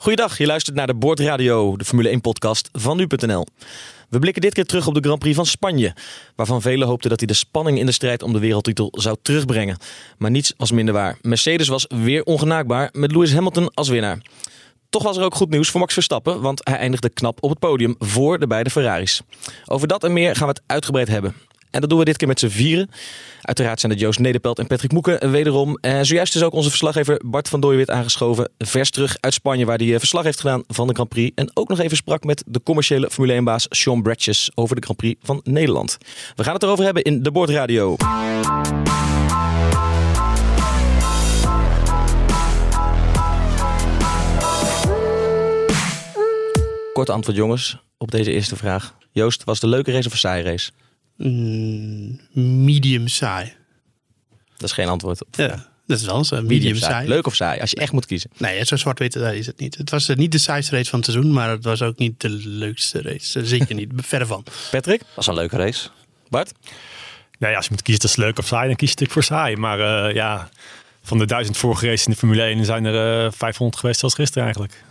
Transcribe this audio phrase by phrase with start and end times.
[0.00, 3.46] Goeiedag, je luistert naar de Boordradio, de Formule 1-podcast van nu.nl.
[4.08, 5.94] We blikken dit keer terug op de Grand Prix van Spanje,
[6.36, 9.76] waarvan velen hoopten dat hij de spanning in de strijd om de wereldtitel zou terugbrengen.
[10.18, 11.18] Maar niets was minder waar.
[11.22, 14.22] Mercedes was weer ongenaakbaar met Lewis Hamilton als winnaar.
[14.90, 17.58] Toch was er ook goed nieuws voor Max Verstappen, want hij eindigde knap op het
[17.58, 19.20] podium voor de beide Ferraris.
[19.66, 21.34] Over dat en meer gaan we het uitgebreid hebben.
[21.70, 22.90] En dat doen we dit keer met z'n vieren.
[23.42, 25.78] Uiteraard zijn het Joost Nederpelt en Patrick Moeken wederom.
[25.80, 28.50] En zojuist is ook onze verslaggever Bart van Dooijwit aangeschoven.
[28.58, 31.32] Vers terug uit Spanje, waar hij verslag heeft gedaan van de Grand Prix.
[31.34, 34.98] En ook nog even sprak met de commerciële Formule 1-baas Sean Bratches over de Grand
[34.98, 35.98] Prix van Nederland.
[36.36, 37.96] We gaan het erover hebben in de Boordradio.
[46.92, 48.94] Kort antwoord jongens op deze eerste vraag.
[49.12, 50.70] Joost, was een leuke race of een saaie race?
[51.22, 52.20] Mm,
[52.64, 53.52] medium saai.
[54.56, 55.22] Dat is geen antwoord.
[55.30, 57.08] Ja, dat is wel een medium, saai.
[57.08, 58.30] Leuk of saai, als je echt moet kiezen.
[58.36, 59.76] Nee, zo zwart-wit eh, is het niet.
[59.76, 62.20] Het was eh, niet de saaiste race van het seizoen, maar het was ook niet
[62.20, 63.38] de leukste race.
[63.38, 64.44] Daar zit je niet, verder van.
[64.70, 65.02] Patrick?
[65.14, 65.88] was een leuke race.
[66.28, 66.52] Bart?
[67.38, 69.36] Nou ja, als je moet kiezen tussen leuk of saai, dan kies je natuurlijk voor
[69.36, 69.56] saai.
[69.56, 70.48] Maar uh, ja,
[71.02, 74.14] van de duizend vorige races in de Formule 1 zijn er uh, 500 geweest zoals
[74.14, 74.84] gisteren eigenlijk.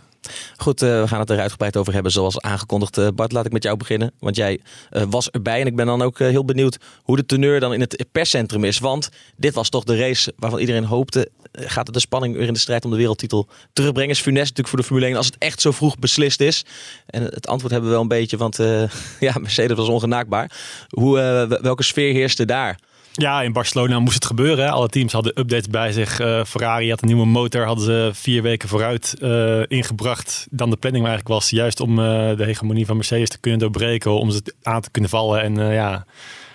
[0.56, 2.98] Goed, uh, we gaan het er uitgebreid over hebben zoals aangekondigd.
[2.98, 4.12] Uh, Bart, laat ik met jou beginnen.
[4.18, 4.60] Want jij
[4.92, 7.80] uh, was erbij en ik ben dan ook heel benieuwd hoe de teneur dan in
[7.80, 8.78] het perscentrum is.
[8.78, 11.30] Want dit was toch de race waarvan iedereen hoopte.
[11.52, 14.10] gaat het de spanning weer in de strijd om de wereldtitel terugbrengen?
[14.10, 16.64] Is funest natuurlijk voor de Formule 1 als het echt zo vroeg beslist is.
[17.06, 18.56] En het antwoord hebben we wel een beetje, want
[19.20, 20.50] ja, Mercedes was ongenaakbaar.
[20.88, 21.16] Hoe,
[21.62, 22.78] welke sfeer heerste daar?
[23.12, 24.70] Ja, in Barcelona moest het gebeuren.
[24.70, 26.20] Alle teams hadden updates bij zich.
[26.20, 30.76] Uh, Ferrari had een nieuwe motor, hadden ze vier weken vooruit uh, ingebracht dan de
[30.76, 31.50] planning eigenlijk was.
[31.50, 35.10] Juist om uh, de hegemonie van Mercedes te kunnen doorbreken, om ze aan te kunnen
[35.10, 35.42] vallen.
[35.42, 36.04] En ja,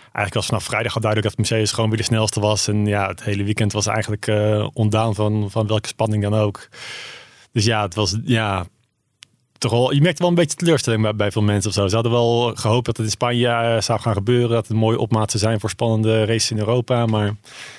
[0.01, 2.67] eigenlijk was vanaf vrijdag al duidelijk dat Mercedes gewoon weer de snelste was.
[2.67, 4.31] En ja, het hele weekend was eigenlijk
[4.73, 6.67] ontdaan van, van welke spanning dan ook.
[7.51, 8.65] Dus ja, het was ja,
[9.57, 11.87] toch wel, je merkte wel een beetje teleurstelling bij, bij veel mensen of zo.
[11.87, 14.49] Ze hadden wel gehoopt dat het in Spanje uh, zou gaan gebeuren.
[14.49, 17.05] Dat het een mooie opmaat zou zijn voor spannende races in Europa.
[17.05, 17.35] Maar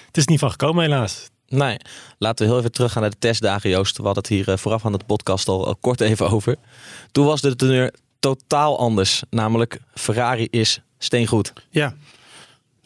[0.07, 1.31] het is niet van gekomen helaas.
[1.49, 1.77] Nee,
[2.19, 3.97] laten we heel even teruggaan naar de testdagen, Joost.
[3.97, 6.57] We hadden het hier uh, vooraf aan het podcast al, al kort even over.
[7.13, 9.23] Toen was de teneur totaal anders.
[9.31, 11.53] Namelijk, Ferrari is steengoed.
[11.71, 11.95] Ja,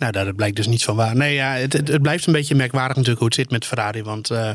[0.00, 1.16] nou, daar blijkt dus niets van waar.
[1.16, 4.03] Nee, ja, het, het, blijft een beetje merkwaardig natuurlijk hoe het zit met Ferrari.
[4.03, 4.50] Want uh,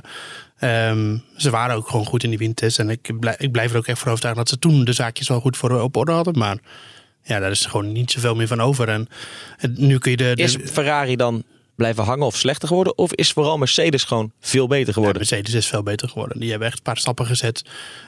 [0.89, 2.79] um, ze waren ook gewoon goed in die windtest.
[2.79, 5.27] En ik blijf, ik blijf er ook echt voor overtuigd dat ze toen de zaakjes
[5.27, 6.37] wel goed voor op orde hadden.
[6.37, 6.57] Maar
[7.23, 8.89] ja, daar is gewoon niet zoveel meer van over.
[8.89, 9.07] En,
[9.57, 11.43] en nu kun je de, de, Is Ferrari dan
[11.75, 12.97] blijven hangen of slechter geworden?
[12.97, 15.21] Of is vooral Mercedes gewoon veel beter geworden?
[15.21, 16.39] Ja, Mercedes is veel beter geworden.
[16.39, 17.65] Die hebben echt een paar stappen gezet.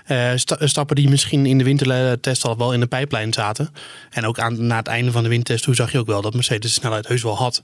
[0.08, 3.70] Uh, sta stappen die misschien in de wintertest al wel in de pijplijn zaten.
[4.10, 6.34] En ook aan, na het einde van de windtest, toen zag je ook wel dat
[6.34, 7.64] Mercedes de snelheid heus wel had.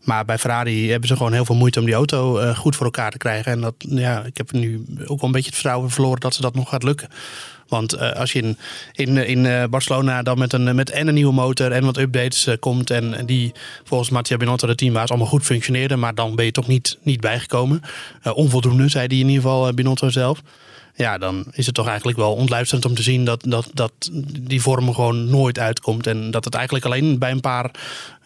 [0.00, 2.84] Maar bij Ferrari hebben ze gewoon heel veel moeite om die auto uh, goed voor
[2.84, 3.52] elkaar te krijgen.
[3.52, 6.40] En dat, ja, ik heb nu ook wel een beetje het vertrouwen verloren dat ze
[6.40, 7.08] dat nog gaat lukken.
[7.74, 8.56] Want uh, als je in,
[8.92, 12.46] in, in uh, Barcelona dan met, een, met en een nieuwe motor en wat updates
[12.46, 12.90] uh, komt.
[12.90, 13.52] En, die
[13.84, 15.98] volgens Mattia Binotto, de teambaas, allemaal goed functioneerden.
[15.98, 17.80] Maar dan ben je toch niet, niet bijgekomen.
[18.34, 20.42] onvoldoende, zei hij in ieder geval Binotto zelf.
[20.96, 23.92] Ja, dan is het toch eigenlijk wel ontluisterend om te zien dat, dat, dat
[24.40, 26.06] die vorm gewoon nooit uitkomt.
[26.06, 27.70] En dat het eigenlijk alleen bij een paar.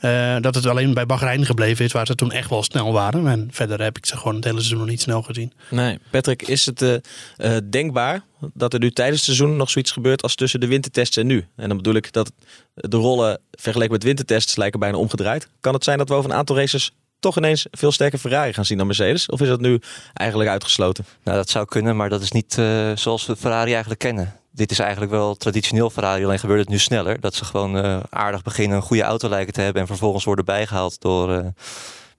[0.02, 3.26] Uh, dat het alleen bij Bahrein gebleven is, waar ze toen echt wel snel waren.
[3.26, 5.52] En verder heb ik ze gewoon het hele seizoen nog niet snel gezien.
[5.70, 6.94] Nee, Patrick, is het uh,
[7.38, 8.22] uh, denkbaar
[8.54, 11.46] dat er nu tijdens het seizoen nog zoiets gebeurt als tussen de wintertests en nu?
[11.56, 12.32] En dan bedoel ik dat
[12.74, 15.48] de rollen vergeleken met wintertests lijken bijna omgedraaid.
[15.60, 18.64] Kan het zijn dat we over een aantal races toch ineens veel sterker Ferrari gaan
[18.64, 19.26] zien dan Mercedes?
[19.26, 19.80] Of is dat nu
[20.14, 21.06] eigenlijk uitgesloten?
[21.24, 24.36] Nou, dat zou kunnen, maar dat is niet uh, zoals we Ferrari eigenlijk kennen.
[24.52, 27.20] Dit is eigenlijk wel traditioneel Ferrari, alleen gebeurt het nu sneller.
[27.20, 30.44] Dat ze gewoon uh, aardig beginnen een goede auto lijken te hebben en vervolgens worden
[30.44, 31.46] bijgehaald door uh,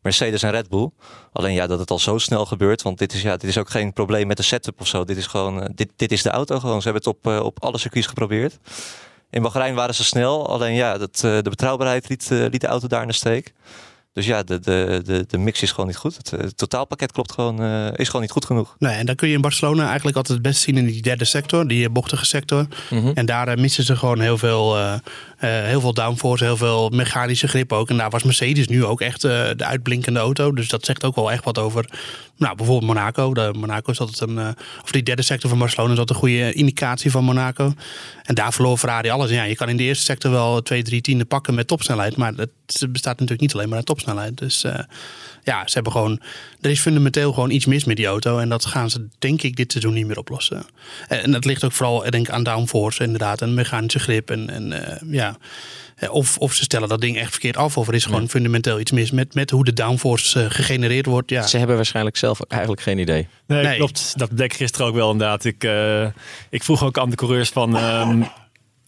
[0.02, 0.90] Mercedes en Red Bull.
[1.32, 3.70] Alleen ja, dat het al zo snel gebeurt, want dit is, ja, dit is ook
[3.70, 5.04] geen probleem met de setup of zo.
[5.04, 6.82] Dit is gewoon, dit, dit is de auto gewoon.
[6.82, 8.58] Ze hebben het op, op alle circuits geprobeerd.
[9.30, 13.02] In Bahrein waren ze snel, alleen ja, dat, de betrouwbaarheid liet, liet de auto daar
[13.02, 13.54] in de steek.
[14.14, 16.18] Dus ja, de, de, de, de mix is gewoon niet goed.
[16.18, 18.76] Het, het totaalpakket klopt gewoon, uh, is gewoon niet goed genoeg.
[18.80, 21.26] Nee, en dan kun je in Barcelona eigenlijk altijd het best zien in die derde
[21.26, 22.68] sector, die bochtige sector.
[22.90, 23.12] Mm -hmm.
[23.14, 24.94] En daar uh, missen ze gewoon heel veel, uh,
[25.40, 27.90] heel veel downforce, heel veel mechanische grip ook.
[27.90, 30.54] En daar was Mercedes nu ook echt de uitblinkende auto.
[30.54, 31.86] Dus dat zegt ook wel echt wat over,
[32.38, 33.32] nou bijvoorbeeld Monaco.
[33.54, 37.12] Monaco is altijd een, of die derde sector van Barcelona is altijd een goede indicatie
[37.12, 37.74] van Monaco.
[38.24, 39.30] En daar verloor Ferrari alles.
[39.30, 42.34] Ja, je kan in de eerste sector wel twee, drie tienden pakken met topsnelheid, maar
[42.36, 42.52] het
[42.90, 44.38] bestaat natuurlijk niet alleen maar uit topsnelheid.
[44.38, 44.66] Dus
[45.50, 46.20] ja, ze hebben gewoon.
[46.62, 48.38] Er is fundamenteel gewoon iets mis met die auto.
[48.38, 50.66] En dat gaan ze, denk ik, dit seizoen niet meer oplossen.
[51.08, 53.42] En dat ligt ook vooral denk ik, aan downforce, inderdaad.
[53.42, 54.30] En mechanische grip.
[54.30, 55.38] En, en uh, ja.
[56.10, 57.78] Of, of ze stellen dat ding echt verkeerd af.
[57.78, 61.30] Of er is gewoon fundamenteel iets mis met, met hoe de downforce uh, gegenereerd wordt.
[61.30, 61.48] Ja.
[61.48, 63.28] Ze hebben waarschijnlijk zelf eigenlijk geen idee.
[63.48, 63.78] Nee, nee.
[63.78, 64.14] klopt.
[64.18, 65.46] Dat bleek gisteren ook wel inderdaad.
[65.46, 66.06] Ik, uh,
[66.50, 67.76] ik vroeg ook aan de coureurs van...
[67.76, 68.28] Um,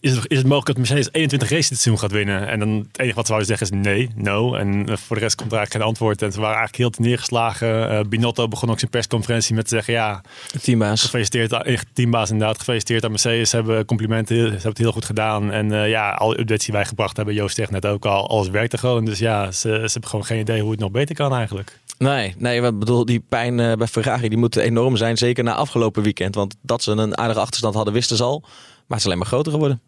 [0.02, 2.48] is het, is het mogelijk dat Mercedes 21 races dit seizoen gaat winnen?
[2.48, 4.54] En dan het enige wat ze zouden zeggen is nee, no.
[4.54, 6.22] En uh, voor de rest komt er eigenlijk geen antwoord.
[6.22, 7.92] En ze waren eigenlijk heel neergeslagen.
[7.92, 10.20] Uh, Binotto begon ook zijn persconferentie met te zeggen, ja...
[10.62, 11.02] Teambaas.
[11.02, 12.58] Gefeliciteerd, teambaas inderdaad.
[12.58, 13.50] Gefeliciteerd aan Mercedes.
[13.50, 15.50] Ze hebben complimenten, ze hebben het heel goed gedaan.
[15.50, 18.48] En uh, ja, alle updates die wij gebracht hebben, Joost zegt net ook al, alles
[18.48, 19.04] werkte gewoon.
[19.04, 21.80] Dus ja, ze, ze hebben gewoon geen idee hoe het nog beter kan eigenlijk.
[21.98, 25.16] Nee, nee, wat bedoel, die pijn bij Ferrari die moet enorm zijn.
[25.16, 26.34] Zeker na afgelopen weekend.
[26.34, 28.44] Want dat ze een aardige achterstand hadden, wisten ze al.
[28.92, 29.82] Maar het is alleen maar groter geworden.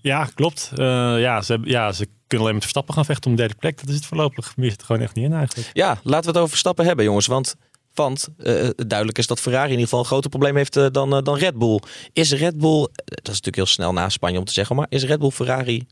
[0.00, 0.70] Ja, klopt.
[0.72, 0.86] Uh,
[1.20, 3.80] ja, ze, ja, ze kunnen alleen met Verstappen gaan vechten om de derde plek.
[3.80, 4.56] Dat is het voorlopig.
[4.56, 5.70] Meer zit er gewoon echt niet in eigenlijk.
[5.72, 7.26] Ja, laten we het over Verstappen hebben, jongens.
[7.26, 7.54] Want,
[7.94, 11.24] want uh, duidelijk is dat Ferrari in ieder geval een groter probleem heeft uh, dan,
[11.24, 11.80] dan Red Bull.
[12.12, 15.04] Is Red Bull, dat is natuurlijk heel snel na Spanje om te zeggen, maar is
[15.04, 15.86] Red Bull Ferrari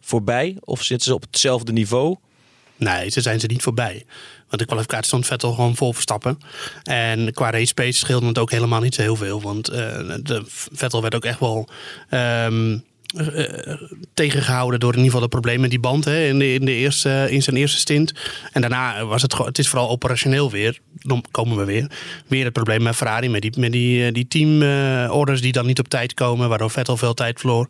[0.00, 0.56] voorbij?
[0.60, 2.16] Of zitten ze op hetzelfde niveau?
[2.76, 4.06] Nee, ze zijn ze niet voorbij.
[4.50, 6.38] Want de kwalificatie stond Vettel gewoon vol verstappen.
[6.82, 9.40] En qua race pace scheelde het ook helemaal niet zo heel veel.
[9.40, 9.76] Want uh,
[10.22, 10.42] de
[10.72, 11.68] Vettel werd ook echt wel
[12.10, 12.84] um,
[13.16, 13.74] uh,
[14.14, 16.72] tegengehouden door in ieder geval de problemen met die band hè, in, de, in, de
[16.72, 18.12] eerste, in zijn eerste stint.
[18.52, 20.78] En daarna was het, het is vooral operationeel weer.
[20.98, 21.90] Dan komen we weer.
[22.26, 25.88] Weer het probleem met Ferrari, met die, met die, die teamorders die dan niet op
[25.88, 27.68] tijd komen, waardoor Vettel veel tijd verloor.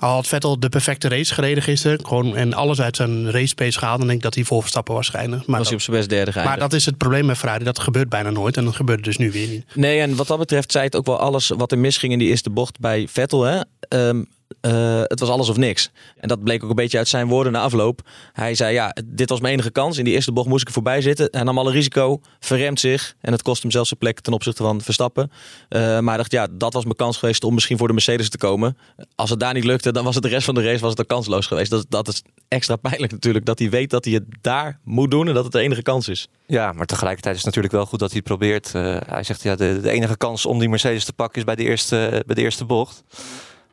[0.00, 3.78] Al had Vettel de perfecte race gereden gisteren gewoon, en alles uit zijn race pace
[3.78, 5.46] gehaald, dan denk ik dat hij voor Verstappen waarschijnlijk.
[5.46, 6.58] Maar was hij op zijn best derde geëindigd.
[6.58, 9.16] Maar dat is het probleem met Ferrari, dat gebeurt bijna nooit en dat gebeurt dus
[9.16, 9.64] nu weer niet.
[9.74, 12.28] Nee, en wat dat betreft zei het ook wel alles wat er misging in die
[12.28, 13.42] eerste bocht bij Vettel.
[13.42, 13.60] Hè?
[13.88, 14.26] Um,
[14.60, 15.90] uh, het was alles of niks.
[16.16, 18.00] En dat bleek ook een beetje uit zijn woorden na afloop.
[18.32, 19.98] Hij zei, ja, dit was mijn enige kans.
[19.98, 21.28] In die eerste bocht moest ik er voorbij zitten.
[21.30, 23.14] Hij nam alle risico, verremt zich.
[23.20, 25.30] En het kost hem zelfs zijn plek ten opzichte van Verstappen.
[25.68, 28.28] Uh, maar hij dacht, ja, dat was mijn kans geweest om misschien voor de Mercedes
[28.28, 28.76] te komen.
[29.14, 31.06] Als het daar niet lukte, dan was het de rest van de race was het
[31.06, 31.70] kansloos geweest.
[31.70, 33.44] Dat, dat is extra pijnlijk natuurlijk.
[33.44, 36.08] Dat hij weet dat hij het daar moet doen en dat het de enige kans
[36.08, 36.28] is.
[36.46, 38.72] Ja, maar tegelijkertijd is het natuurlijk wel goed dat hij het probeert.
[38.76, 41.54] Uh, hij zegt, ja, de, de enige kans om die Mercedes te pakken is bij
[41.56, 43.04] de eerste, bij de eerste bocht.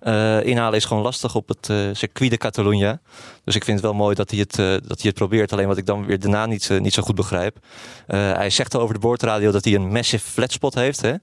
[0.08, 3.00] Uh, inhalen is gewoon lastig op het uh, circuit de Catalunya.
[3.44, 5.52] Dus ik vind het wel mooi dat hij het, uh, dat hij het probeert.
[5.52, 7.58] Alleen wat ik dan weer daarna niet, niet zo goed begrijp.
[8.08, 11.02] hij zegt over de boordradio dat hij een massive flatspot heeft.
[11.02, 11.14] Hè?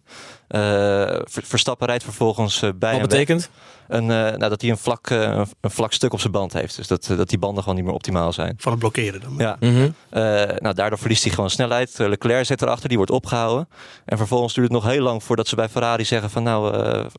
[1.24, 3.50] Verstappen rijdt vervolgens bij Wat betekent?
[3.88, 6.76] Een, nou, dat hij een vlak, een vlak stuk op zijn band heeft.
[6.76, 8.54] Dus dat, dat die banden gewoon niet meer optimaal zijn.
[8.56, 9.34] Van het blokkeren dan?
[9.38, 9.56] Ja.
[9.60, 9.94] Mm -hmm.
[10.58, 11.98] nou, daardoor verliest hij gewoon snelheid.
[11.98, 13.68] Leclerc zit erachter, die wordt opgehouden.
[14.04, 16.72] En vervolgens duurt het nog heel lang voordat ze bij Ferrari zeggen van nou,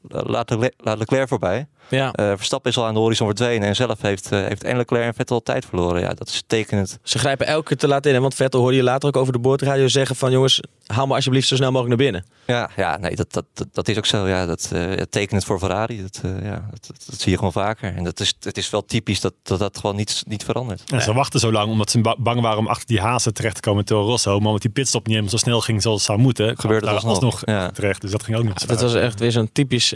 [0.08, 1.68] laat, Le laat Leclerc voorbij.
[1.88, 2.14] Ja.
[2.20, 5.06] Uh, Verstappen is al aan de horizon verdwenen en zelf heeft, uh, heeft en Leclerc
[5.06, 6.02] en Vettel tijd verloren.
[6.02, 7.00] Ja, dat is tekenend.
[7.04, 8.22] Ze grijpen elke keer te laat in.
[8.22, 11.48] Want Vettel hoorde je later ook over de boordradio zeggen van jongens, haal me alsjeblieft
[11.48, 12.26] zo snel mogelijk naar binnen.
[12.46, 14.28] Ja, ja nee, dat, dat, dat, dat is ook zo.
[14.28, 16.02] Ja, dat uh, tekenend voor Ferrari.
[16.02, 17.96] Dat, ja, dat, dat, zie je gewoon vaker.
[17.96, 20.82] En dat is, het is wel typisch dat dat, dat gewoon niet, niet verandert.
[20.86, 23.62] Ja, ze wachten zo lang omdat ze bang waren om achter die hazen terecht te
[23.62, 24.38] komen Toro Rosso.
[24.38, 26.96] Maar omdat die pitstop niet helemaal zo snel ging zoals het zou moeten, gebeurde dat
[26.96, 27.14] alsnog.
[27.14, 27.72] alsnog ja.
[27.72, 28.02] terecht.
[28.02, 28.62] Dus dat ging ook niet.
[28.62, 29.94] Ja, dat was echt weer zo'n typisch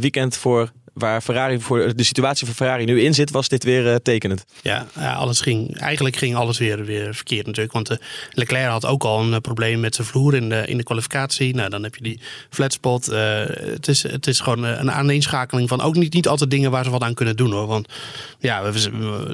[0.00, 3.84] weekend voor waar Ferrari voor de situatie van Ferrari nu in zit, was dit weer
[3.84, 4.44] uh, tekenend.
[4.62, 7.74] Ja, ja, alles ging, eigenlijk ging alles weer, weer verkeerd natuurlijk.
[7.74, 7.96] Want uh,
[8.30, 11.54] Leclerc had ook al een uh, probleem met zijn vloer in de, in de kwalificatie.
[11.54, 13.06] Nou, dan heb je die flatspot.
[13.06, 16.90] het, is, het is gewoon een aaneenschakeling van ook niet, niet altijd dingen waar ze
[16.90, 17.66] wat aan kunnen doen hoor.
[17.66, 17.88] Want
[18.38, 18.72] ja,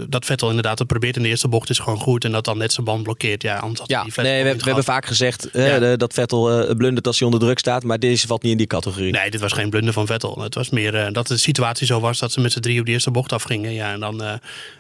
[0.09, 2.25] dat Vettel inderdaad het probeert in de eerste bocht is gewoon goed.
[2.25, 3.43] En dat dan net zijn band blokkeert.
[3.43, 5.97] Ja, anders ja, die nee, we, we hebben vaak gezegd ja.
[5.97, 7.83] dat Vettel blundert als hij onder druk staat.
[7.83, 9.13] Maar deze valt niet in die categorie.
[9.13, 10.43] Nee, dit was geen blunder van Vettel.
[10.43, 12.93] Het was meer dat is situatie zo was dat ze met z'n drie op de
[12.93, 13.73] eerste bocht afgingen.
[13.73, 14.33] Ja, en dan uh,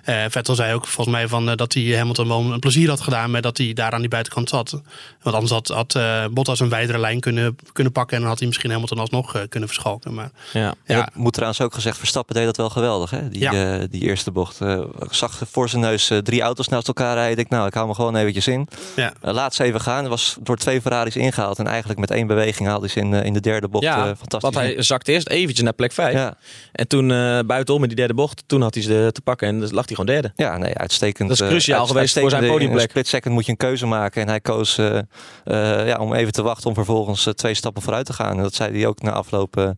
[0.08, 3.00] uh, Vettel zei ook volgens mij van, uh, dat hij Hamilton wel een plezier had
[3.00, 4.70] gedaan met dat hij daar aan die buitenkant zat.
[5.22, 5.98] Want anders had, had
[6.30, 9.68] Bottas een wijdere lijn kunnen, kunnen pakken en dan had hij misschien Hamilton alsnog kunnen
[9.68, 10.14] verschalken.
[10.14, 10.74] Maar, ja.
[10.86, 11.08] ja.
[11.14, 13.28] moet trouwens ook gezegd, Verstappen deed dat wel geweldig, hè?
[13.28, 13.86] Die, ja.
[13.86, 14.60] die eerste bocht.
[15.00, 17.38] ik zag voor zijn neus drie auto's naast elkaar rijden.
[17.38, 18.68] Ik nou, ik hou me gewoon eventjes in.
[18.96, 19.12] Ja.
[19.20, 20.04] laat ze even gaan.
[20.04, 23.12] Er was door twee Ferraris ingehaald en eigenlijk met één beweging haalde hij ze in,
[23.12, 23.84] in de derde bocht.
[23.84, 24.40] Ja, fantastisch.
[24.40, 26.14] Want hij zakte eerst eventjes naar plek 5.
[26.14, 26.36] Ja.
[26.72, 29.60] En toen uh, buitenom in die derde bocht, toen had hij ze te pakken en
[29.60, 30.32] dus lag hij gewoon derde.
[30.34, 31.28] Ja, nee, uitstekend.
[31.28, 32.82] Dat is cruciaal uh, geweest voor zijn podiumplek.
[32.82, 34.98] In split second moet je een keuze maken en hij koos uh,
[35.44, 38.36] ja, om even te wachten om vervolgens twee stappen vooruit te gaan.
[38.36, 39.74] En dat zei hij ook na afloop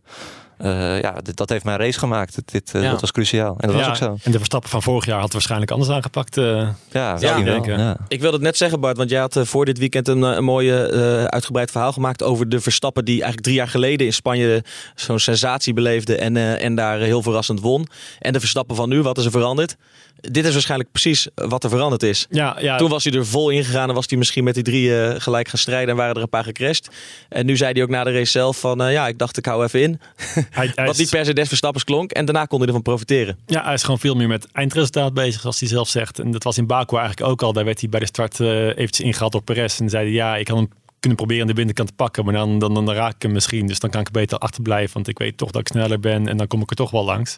[0.57, 2.37] eh, ja, dit, dat heeft mijn race gemaakt.
[2.45, 2.91] Dit, uh, Ja.
[2.91, 3.55] Dat was cruciaal.
[3.59, 4.17] En dat was ook zo.
[4.23, 6.37] En de Verstappen van vorig jaar had waarschijnlijk anders aangepakt.
[6.37, 6.43] eh.
[6.43, 7.11] Ja, Ja.
[7.13, 7.53] misschien wel.
[7.53, 7.79] Denken.
[7.79, 7.97] Ja.
[8.07, 10.35] Ik wilde het net zeggen, Bart, want jij had eh, voor dit weekend een, eh,
[10.35, 14.13] een mooie eh, uitgebreid verhaal gemaakt over de Verstappen die eigenlijk drie jaar geleden in
[14.13, 14.63] Spanje
[14.95, 17.87] zo'n sensatie beleefde en, eh, en daar heel verrassend won.
[18.19, 19.75] En de Verstappen van nu, wat is er veranderd?
[20.19, 22.27] Dit is waarschijnlijk precies wat er veranderd is.
[22.29, 24.63] ja, ja, Toen was hij er vol in gegaan en was hij misschien met die
[24.63, 26.89] drie eh, gelijk gaan strijden en waren er een paar gecrashed.
[27.29, 29.45] En nu zei hij ook na de race zelf van, eh, ja, ik dacht ik
[29.45, 29.99] hou even in.
[30.49, 32.11] hij, hij Wat is, niet per se des Verstappers klonk.
[32.11, 33.37] En daarna kon hij ervan profiteren.
[33.45, 36.19] ja, hij is gewoon veel meer met eindresultaat bezig, zoals hij zelf zegt.
[36.19, 37.53] En dat was in Baku eigenlijk ook al.
[37.53, 39.79] Daar werd hij bij de start eh eventjes ingehaald door Perez.
[39.79, 40.69] En zei hij, ja, ik had hem
[41.03, 42.25] kunnen proberen de binnenkant te pakken.
[42.25, 43.67] Maar dan, dan, dan raak ik hem misschien.
[43.67, 44.93] Dus dan kan ik er beter achterblijven.
[44.93, 46.27] Want ik weet toch dat ik sneller ben.
[46.27, 47.37] En dan kom ik er toch wel langs.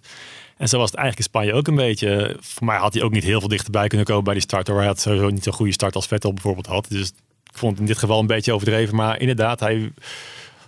[0.58, 2.38] En zo was het eigenlijk in Spanje ook een beetje.
[2.40, 4.68] Voor mij had hij ook niet heel veel dichterbij kunnen komen bij die start.
[4.68, 4.78] Hoor.
[4.78, 6.90] Hij had sowieso niet zo'n goede start als Vettel bijvoorbeeld had.
[6.90, 7.08] Dus
[7.44, 8.96] ik vond het in dit geval een beetje overdreven.
[8.96, 9.92] Maar inderdaad, hij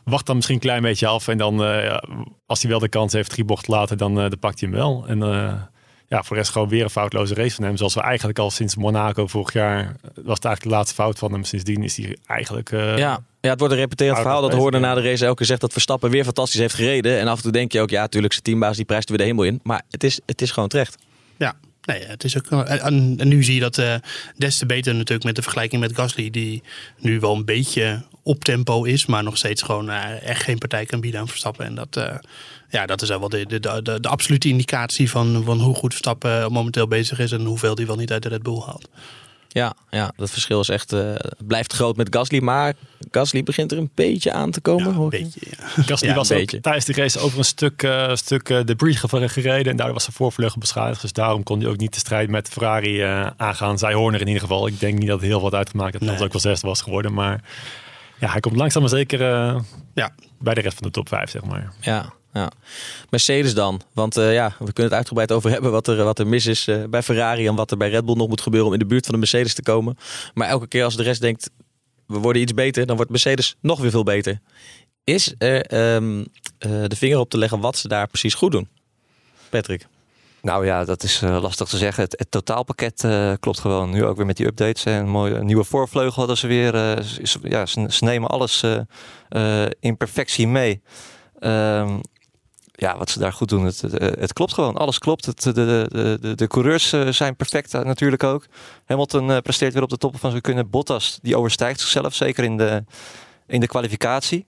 [0.04, 1.28] wacht dan misschien een klein beetje af.
[1.28, 1.98] En dan, eh,
[2.46, 4.78] als hij wel de kans heeft, drie bochten later, dan, eh, dan pakt hij hem
[4.78, 5.04] wel.
[5.08, 5.54] En eh,
[6.08, 7.78] ja, voor de rest gewoon weer een foutloze race van hem.
[7.78, 11.18] Zoals we eigenlijk al sinds Monaco vorig jaar, eh, was het eigenlijk de laatste fout
[11.20, 11.44] van hem.
[11.44, 12.72] Sindsdien is hij eigenlijk...
[12.72, 13.20] eh, Ja.
[13.42, 14.42] ja, het wordt een repeterend verhaal.
[14.42, 17.20] Dat hoorde na de race elke keer zegt dat Verstappen weer fantastisch heeft gereden.
[17.20, 19.24] En af en toe denk je ook, ja, natuurlijk zijn teambaas die prijst weer de
[19.24, 19.60] hemel in.
[19.64, 20.96] Maar het is, het is gewoon terecht.
[21.38, 21.54] Ja,
[21.88, 22.66] nee, het is ook.
[22.66, 23.96] En, nu zie je dat eh,
[24.36, 26.64] des te beter natuurlijk met de vergelijking met Gasly, die
[26.98, 30.86] nu wel een beetje op tempo is, maar nog steeds gewoon eh, echt geen partij
[30.86, 31.66] kan bieden aan Verstappen.
[31.66, 32.16] En dat, eh,
[32.70, 36.52] ja, dat is wel de, de, de, de absolute indicatie van, van hoe goed Verstappen
[36.52, 38.90] momenteel bezig is en hoeveel hij wel niet uit de Red Bull haalt.
[39.58, 41.14] Ja, ja dat verschil is echt, eh,
[41.48, 42.40] blijft groot met Gasly.
[42.40, 42.74] Maar
[43.12, 44.88] Gasly begint er een beetje aan te komen.
[44.92, 45.40] Ja, hoor beetje.
[45.50, 45.68] Ja.
[45.88, 46.62] Gasly Ja, was een ook beetje.
[46.62, 49.72] tijdens de race over een stuk, eh stuk eh, debris ge- gereden.
[49.72, 51.02] En daardoor was zijn voorvleugel beschadigd.
[51.02, 53.78] Dus daarom kon hij ook niet de strijd met Ferrari eh, aangaan.
[53.78, 54.68] Zij Horner in ieder geval.
[54.68, 56.04] Ik denk niet dat het heel wat uitgemaakt heeft.
[56.06, 56.24] Dat Nee.
[56.24, 57.14] het ook wel zesde was geworden.
[57.14, 57.42] Maar
[58.20, 59.60] ja, hij komt langzaam maar zeker eh,
[59.94, 60.12] Ja.
[60.40, 61.74] bij de rest van de top 5, zeg maar.
[61.82, 62.52] Ja, ja.
[63.10, 63.82] Mercedes dan.
[63.94, 66.68] Want eh, ja, we kunnen het uitgebreid over hebben wat er, wat er mis is
[66.68, 67.48] eh, bij Ferrari.
[67.48, 69.20] En wat er bij Red Bull nog moet gebeuren om in de buurt van de
[69.20, 69.98] Mercedes te komen.
[70.34, 71.50] Maar elke keer als de rest denkt,
[72.08, 74.40] we worden iets beter, dan wordt Mercedes nog weer veel beter.
[75.04, 76.26] Is er ehm,
[76.58, 78.68] eh, de vinger op te leggen wat ze daar precies goed doen?
[79.50, 79.88] Patrick.
[80.42, 82.04] Nou ja, dat is lastig te zeggen.
[82.04, 83.08] Het, totaalpakket
[83.40, 83.90] klopt gewoon.
[83.90, 84.84] Nu ook weer met die updates.
[84.84, 85.00] hè.
[85.00, 86.76] Een mooie nieuwe voorvleugel hadden ze weer.
[87.42, 88.64] ja, ze, nemen alles
[89.80, 90.82] in perfectie mee.
[91.40, 92.00] Ehm,
[92.80, 94.76] ja, wat ze daar goed doen, het, het, het klopt gewoon.
[94.76, 95.26] Alles klopt.
[95.26, 98.46] Het, de, de, de, de coureurs eh, zijn perfect eh, natuurlijk ook.
[98.86, 100.70] Hamilton eh, presteert weer op de top van zijn kunnen.
[100.70, 102.84] Bottas, die overstijgt zichzelf, zeker in de,
[103.48, 104.48] in de kwalificatie.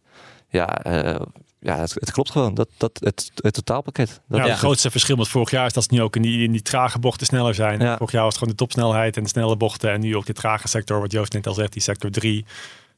[0.50, 1.20] Ja, eh,
[1.60, 2.54] ja het, het klopt gewoon.
[2.54, 4.22] Dat, dat, het, het totaalpakket.
[4.28, 4.50] Dat Ja, Ja.
[4.50, 6.62] Het grootste verschil met vorig jaar is dat ze nu ook in die, in die
[6.62, 7.80] trage bochten sneller zijn.
[7.80, 7.98] Ja.
[7.98, 9.92] Vorig jaar was het gewoon de topsnelheid en de snelle bochten.
[9.92, 12.46] En nu op die trage sector, wat Joost net al zegt, die sector 3,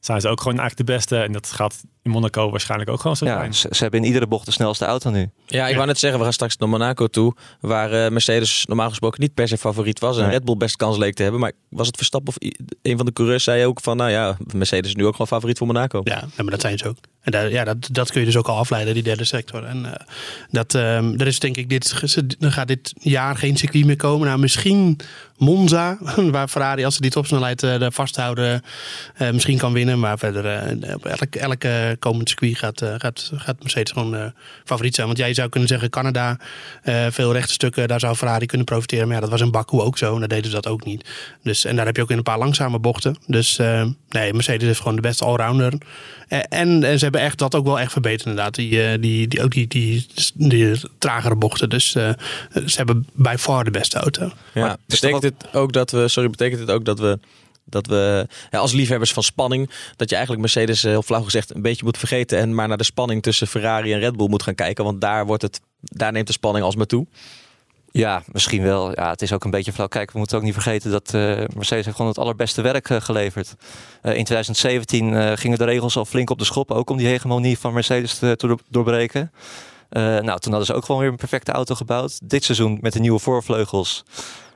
[0.04, 1.16] zijn ze ook gewoon eigenlijk de beste.
[1.16, 3.54] En dat gaat in Monaco waarschijnlijk ook gewoon zo Ja, zijn.
[3.54, 5.30] ze, ze hebben in iedere bocht de snelste auto nu.
[5.46, 5.74] Ja, ik Ja.
[5.74, 7.34] wou net zeggen, we gaan straks naar Monaco toe.
[7.60, 10.16] Waar eh, Mercedes normaal gesproken niet per se favoriet was.
[10.16, 10.30] En Nee.
[10.32, 11.40] Red Bull best kans leek te hebben.
[11.40, 12.50] Maar was het Verstappen of
[12.82, 13.96] een van de coureurs zei ook van...
[13.96, 16.00] Nou ja, Mercedes is nu ook gewoon favoriet voor Monaco.
[16.04, 16.96] Ja, maar dat zijn ze ook.
[17.20, 19.64] En daar, ja, dat, dat kun je dus ook al afleiden, die derde sector.
[19.64, 20.06] En eh,
[20.50, 21.94] dat, ehm er is denk ik, dit,
[22.40, 24.26] er gaat dit jaar geen circuit meer komen.
[24.26, 24.98] Nou, misschien
[25.42, 25.98] Monza,
[26.30, 28.62] waar Ferrari, als ze die topsnelheid eh, daar vasthouden,
[29.14, 29.98] eh, misschien kan winnen.
[29.98, 34.24] Maar verder, eh, op elk, elke komend circuit gaat, eh, gaat, gaat Mercedes gewoon eh,
[34.64, 35.06] favoriet zijn.
[35.06, 36.38] Want jij zou kunnen zeggen, Canada,
[36.82, 39.06] eh, veel rechte stukken, daar zou Ferrari kunnen profiteren.
[39.06, 41.08] Maar ja, dat was in Baku ook zo en daar deden ze dat ook niet.
[41.42, 43.16] Dus, en daar heb je ook in een paar langzame bochten.
[43.26, 45.72] Dus eh, nee, Mercedes is gewoon de beste allrounder.
[46.28, 48.54] En, en ze hebben echt dat ook wel echt verbeterd inderdaad.
[48.54, 51.68] Die, die, die, ook die, die, die tragere bochten.
[51.68, 52.10] Dus eh,
[52.66, 54.30] ze hebben bij far de beste auto.
[54.54, 57.18] Ja, betekent dit ook dat we, sorry, betekent dit ook dat we,
[57.64, 61.54] dat we ja, als liefhebbers van spanning, dat je eigenlijk Mercedes, eh, heel flauw gezegd,
[61.54, 64.42] een beetje moet vergeten en maar naar de spanning tussen Ferrari en Red Bull moet
[64.42, 67.06] gaan kijken, want daar wordt het, daar neemt de spanning alsmaar toe.
[67.92, 68.90] Ja, misschien wel.
[68.90, 69.86] Ja, het is ook een beetje flauw.
[69.86, 71.20] Kijk, we moeten ook niet vergeten dat eh,
[71.54, 73.54] Mercedes heeft gewoon het allerbeste werk eh, geleverd.
[74.02, 77.06] Eh, in 2017 eh, gingen de regels al flink op de schop, ook om die
[77.06, 79.32] hegemonie van Mercedes te, te door- doorbreken.
[79.90, 82.20] Nou, toen hadden ze ook gewoon weer een perfecte auto gebouwd.
[82.30, 84.04] Dit seizoen met de nieuwe voorvleugels.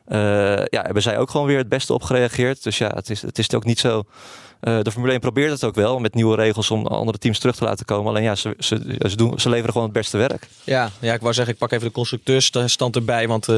[0.06, 0.18] Eh,
[0.64, 2.62] ja, hebben zij ook gewoon weer het beste op gereageerd.
[2.62, 4.04] Dus ja, het is, het is ook niet zo.
[4.60, 7.56] Eh, de Formule 1 probeert het ook wel met nieuwe regels om andere teams terug
[7.56, 8.10] te laten komen.
[8.10, 10.48] Alleen ja, ze, ze, ze, doen, ze leveren gewoon het beste werk.
[10.64, 13.28] Ja, ja, ik wou zeggen, ik pak even de constructeursstand erbij.
[13.28, 13.56] Want eh,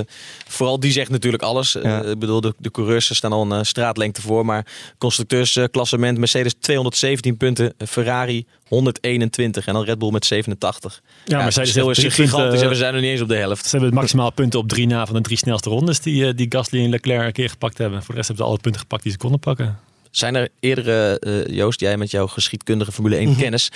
[0.48, 1.74] vooral die zegt natuurlijk alles.
[1.74, 4.44] Eh, ik bedoel, de, de coureurs staan al een straatlengte voor.
[4.44, 4.66] Maar
[4.98, 11.00] constructeursklassement, Mercedes 217 punten, Ferrari 121 en dan Red Bull met 87.
[11.24, 13.64] Ja, Ja, het verschil is gigantisch en we zijn nog niet eens op de helft.
[13.64, 16.46] Ze hebben het maximaal punten op drie na van de drie snelste rondes die, die
[16.48, 17.98] Gasly en Leclerc een keer gepakt hebben.
[17.98, 19.78] Voor de rest hebben ze alle punten gepakt die ze konden pakken.
[20.18, 23.70] Zijn er eerdere, eh, Joost, jij met jouw geschiedkundige Formule 1 kennis,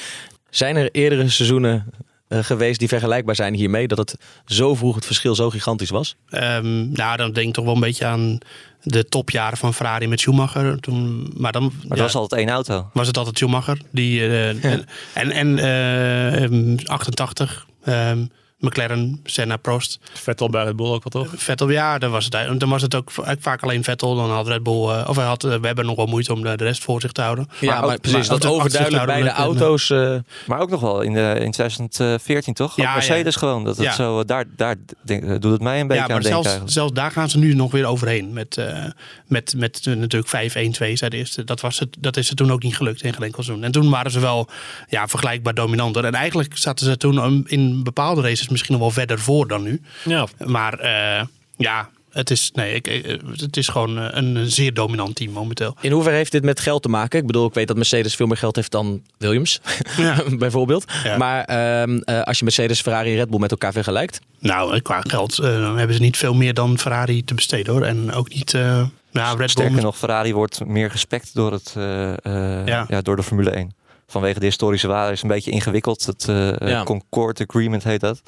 [0.50, 1.86] zijn er eerdere seizoenen
[2.28, 3.88] eh, geweest die vergelijkbaar zijn hiermee?
[3.88, 6.16] Dat het zo vroeg het verschil zo gigantisch was?
[6.28, 8.38] Ehm, nou, dan denk ik toch wel een beetje aan
[8.82, 10.80] de topjaren van Ferrari met Schumacher.
[10.80, 12.90] Toen, maar dan Maar ja, dat was altijd één auto.
[12.92, 13.78] was het altijd Schumacher.
[13.90, 18.24] Die, eh, En, en, en eh, ehm, 88, ehm,
[18.62, 19.98] McLaren, Senna, Prost.
[20.12, 21.32] Vettel bij Red Bull ook wel toch?
[21.36, 24.14] Vettel, ja, dan was het, dan was het ook va- vaak alleen Vettel.
[24.16, 26.42] Dan had Red Bull, eh, of hij had, eh, we hebben nog wel moeite om
[26.42, 27.48] de, de rest voor zich te houden.
[27.60, 28.28] Ja, maar, ook- precies.
[28.28, 29.90] maar dat overduidelijk bij de auto's.
[29.90, 30.14] eh,
[30.46, 32.70] Maar ook nog wel in, de, in 2014 toch?
[32.70, 32.92] Ook Ja, ja.
[32.94, 33.64] Mercedes gewoon.
[33.64, 33.92] Dat het Ja.
[33.92, 36.92] zo, daar, daar denk, doet het mij een beetje Ja, aan maar denken zelfs, zelfs
[36.92, 38.32] daar gaan ze nu nog weer overheen.
[38.32, 38.84] Met, eh,
[39.26, 41.44] met, met eh, natuurlijk 5-1-2 zei de eerste.
[41.44, 43.64] Dat, was het, dat is het toen ook niet gelukt in geen enkel seizoen.
[43.64, 44.48] En toen waren ze wel
[44.88, 46.04] ja, vergelijkbaar dominanter.
[46.04, 49.80] En eigenlijk zaten ze toen in bepaalde races misschien nog wel verder voor dan nu.
[50.04, 51.24] Ja, Maar eh,
[51.56, 55.76] ja, het is, nee, ik, eh, het is gewoon eh, een zeer dominant team momenteel.
[55.80, 57.18] in hoeverre heeft dit met geld te maken?
[57.20, 59.60] Ik bedoel, ik weet dat Mercedes veel meer geld heeft dan Williams,
[59.96, 60.22] Ja.
[60.38, 60.84] bijvoorbeeld.
[61.04, 61.16] Ja.
[61.16, 64.20] Maar ehm, eh, als je Mercedes, Ferrari en Red Bull met elkaar vergelijkt.
[64.38, 67.82] Nou, qua geld eh, hebben ze niet veel meer dan Ferrari te besteden hoor.
[67.82, 68.54] En ook niet.
[68.54, 68.82] eh
[69.12, 69.48] nou, Red Bull.
[69.48, 72.84] Sterker nog, Ferrari wordt meer gespekt door, het, eh, eh, Ja.
[72.88, 73.00] ja.
[73.02, 73.74] door de Formule 1.
[74.12, 76.06] Vanwege de historische waarde is een beetje ingewikkeld.
[76.06, 76.24] Het
[76.58, 76.84] Ja.
[76.84, 78.22] Concord Agreement heet dat.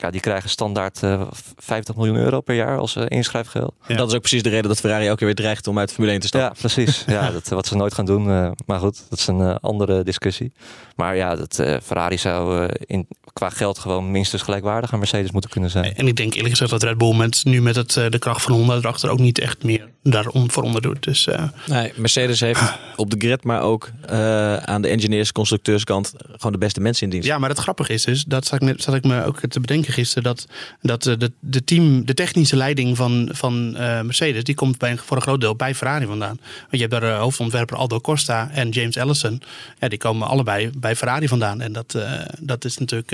[0.00, 1.22] Ja, die krijgen standaard eh,
[1.56, 3.74] 50 miljoen euro per jaar als eh, inschrijfgeld.
[3.86, 3.96] Ja.
[3.96, 5.94] Dat is ook precies de reden dat Ferrari elke keer weer dreigt om uit de
[5.94, 6.50] Formule 1 te stappen.
[6.54, 7.04] Ja, precies.
[7.06, 8.30] ja, dat, wat ze nooit gaan doen.
[8.30, 10.52] eh, maar goed, dat is een andere discussie.
[10.96, 15.50] Maar ja, dat, eh, Ferrari zou in, qua geld gewoon minstens gelijkwaardig aan Mercedes moeten
[15.50, 15.94] kunnen zijn.
[15.94, 18.42] En ik denk eerlijk gezegd dat Red Bull met, nu met het, eh, de kracht
[18.42, 21.02] van Honda erachter ook niet echt meer daarom voor onder doet.
[21.02, 22.60] Dus eh, Nee, Mercedes heeft
[22.96, 27.10] op de grid, maar ook eh, aan de engineers, constructeurskant gewoon de beste mensen in
[27.10, 27.28] dienst.
[27.28, 29.87] ja, maar het grappige is dus, dat zat ik, zat ik me ook te bedenken
[29.92, 30.46] gisteren, dat,
[30.80, 34.96] dat eh, de, de, team, de technische leiding van, van eh, Mercedes, die komt bij,
[34.96, 36.36] voor een groot deel bij Ferrari vandaan.
[36.38, 39.42] Want je hebt daar eh, hoofdontwerper Aldo Costa en James Allison.
[39.78, 41.60] Ja, die komen allebei bij Ferrari vandaan.
[41.60, 41.98] En dat,
[42.40, 43.12] dat is natuurlijk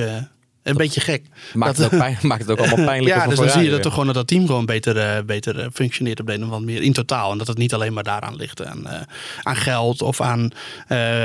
[0.65, 1.25] een beetje gek.
[1.55, 3.71] Maakt, Dat- het ook pijn, maakt het ook allemaal pijnlijker Ja, dus dan zie je
[3.71, 6.39] dat toch gewoon dat dat team gewoon beter, eh, beter eh, functioneert op de een
[6.39, 7.33] of andere manier in totaal.
[7.33, 9.01] En dat het niet alleen maar daaraan ligt aan, eh,
[9.43, 10.51] aan geld of aan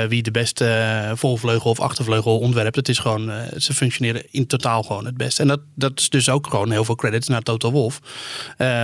[0.08, 2.76] wie de beste voorvleugel of achtervleugel ontwerpt.
[2.76, 5.42] Het is gewoon, ze functioneren in totaal gewoon het beste.
[5.42, 8.00] En dat, dat is dus ook gewoon heel veel credits naar Toto Wolf.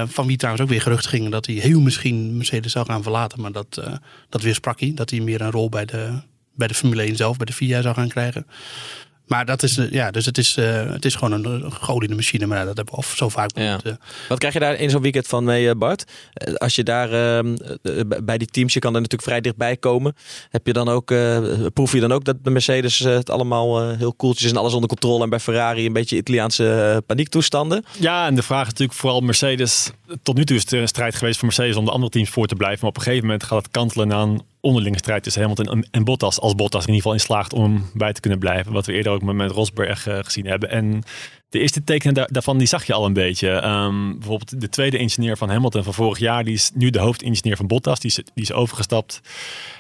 [0.07, 3.41] Van wie trouwens ook weer geruchten gingen dat hij heel misschien Mercedes zou gaan verlaten.
[3.41, 3.83] Maar dat,
[4.29, 4.93] dat weer sprak hij.
[4.95, 6.21] Dat hij meer een rol bij de,
[6.55, 8.47] bij de Formule 1 zelf, bij de FIA zou gaan krijgen.
[9.27, 12.09] Maar dat is, eh, ja, dus het is, eh, het is gewoon een, goal in
[12.09, 12.47] de machine.
[12.47, 13.79] Maar dat hebben we al zo vaak Ja.
[13.85, 13.93] eh.
[14.29, 16.05] Wat krijg je daar in zo'n weekend van mee, Bart?
[16.57, 20.15] Als je daar ehm, eh, bij die teams, je kan er natuurlijk vrij dichtbij komen.
[20.51, 21.39] Heb je dan ook, eh,
[21.75, 24.73] proef je dan ook dat bij Mercedes het allemaal eh, heel koeltjes is en alles
[24.73, 27.85] onder controle en bij Ferrari een beetje Italiaanse paniektoestanden?
[27.99, 29.91] Ja, en de vraag is natuurlijk vooral Mercedes.
[30.23, 32.47] Tot nu toe is het een strijd geweest voor Mercedes om de andere teams voor
[32.47, 32.79] te blijven.
[32.81, 36.05] Maar op een gegeven moment gaat het kantelen naar een onderlinge strijd tussen Hamilton en,
[36.05, 36.41] Bottas.
[36.41, 38.73] Als Bottas in ieder geval in slaagt om bij te kunnen blijven.
[38.73, 40.71] Wat we eerder ook met, met Rosberg eh, gezien hebben.
[40.71, 41.03] En
[41.49, 43.51] de eerste tekenen daar- daarvan die zag je al een beetje.
[43.51, 46.45] Ehm, bijvoorbeeld de tweede ingenieur van Hamilton van vorig jaar.
[46.45, 48.01] Die is nu de hoofdingenieur van Bottas.
[48.01, 49.21] Die is, die is overgestapt.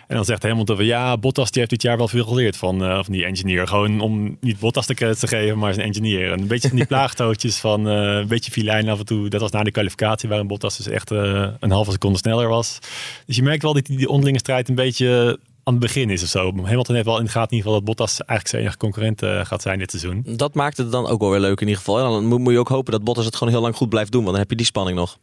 [0.06, 2.84] En dan zegt Hamilton van ja, Bottas die heeft dit jaar wel veel geleerd van,
[2.84, 3.66] eh, van die engineer.
[3.68, 6.32] Gewoon om niet Bottas de credits te geven, maar zijn engineer.
[6.32, 9.28] En een beetje van die plaagtootjes van eh, een beetje filijn af en toe.
[9.28, 12.78] Dat was na de kwalificatie waarin Bottas dus echt eh, een halve seconde sneller was.
[13.26, 16.28] Dus je merkt wel dat die onderlinge strijd een beetje aan het begin is of
[16.28, 16.52] zo.
[16.64, 19.22] Hamilton heeft wel in de gaten in ieder geval dat Bottas eigenlijk zijn enige concurrent
[19.22, 20.22] eh, gaat zijn dit seizoen.
[20.26, 21.98] Dat maakt het dan ook wel weer leuk in ieder geval.
[21.98, 24.12] En dan moet, moet je ook hopen dat Bottas het gewoon heel lang goed blijft
[24.12, 25.18] doen, want dan heb je die spanning nog.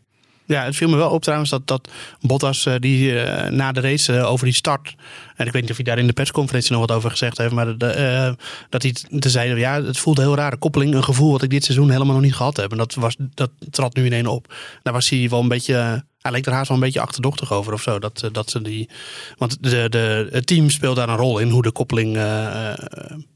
[0.46, 1.90] Ja, het viel me wel op trouwens dat, dat
[2.22, 4.96] Bottas eh, die eh, na de race over die start.
[5.36, 7.54] En ik weet niet of hij daar in de persconferentie nog wat over gezegd heeft.
[7.54, 8.34] Maar de, eh,
[8.70, 10.94] dat hij te zei, ja, het voelde heel rare koppeling.
[10.94, 12.72] Een gevoel wat ik dit seizoen helemaal nog niet gehad heb.
[12.72, 14.54] En dat, was, dat trad nu ineens op.
[14.84, 16.04] Daar was hij wel een beetje.
[16.24, 18.00] Hij leek er haast wel een beetje achterdochtig over of zo.
[18.00, 18.90] Dat, eh, dat ze die,
[19.38, 21.50] want de, de, het team speelt daar een rol in.
[21.50, 22.76] Hoe de koppeling eh, eh,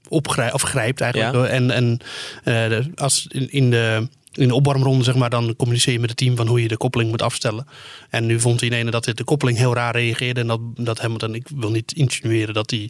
[0.08, 1.34] opgrijpt, of grijpt eigenlijk.
[1.34, 1.45] Ja.
[1.45, 2.00] En, en
[2.43, 6.17] de- als in, in de in de opwarmronde, zeg maar, dan communiceer je met het
[6.17, 7.67] team van hoe je de koppeling moet afstellen.
[8.10, 10.39] En nu vond hij ineens dat de koppeling heel raar reageerde.
[10.41, 12.89] En dat, dat Hamilton, ik wil niet insinueren dat hij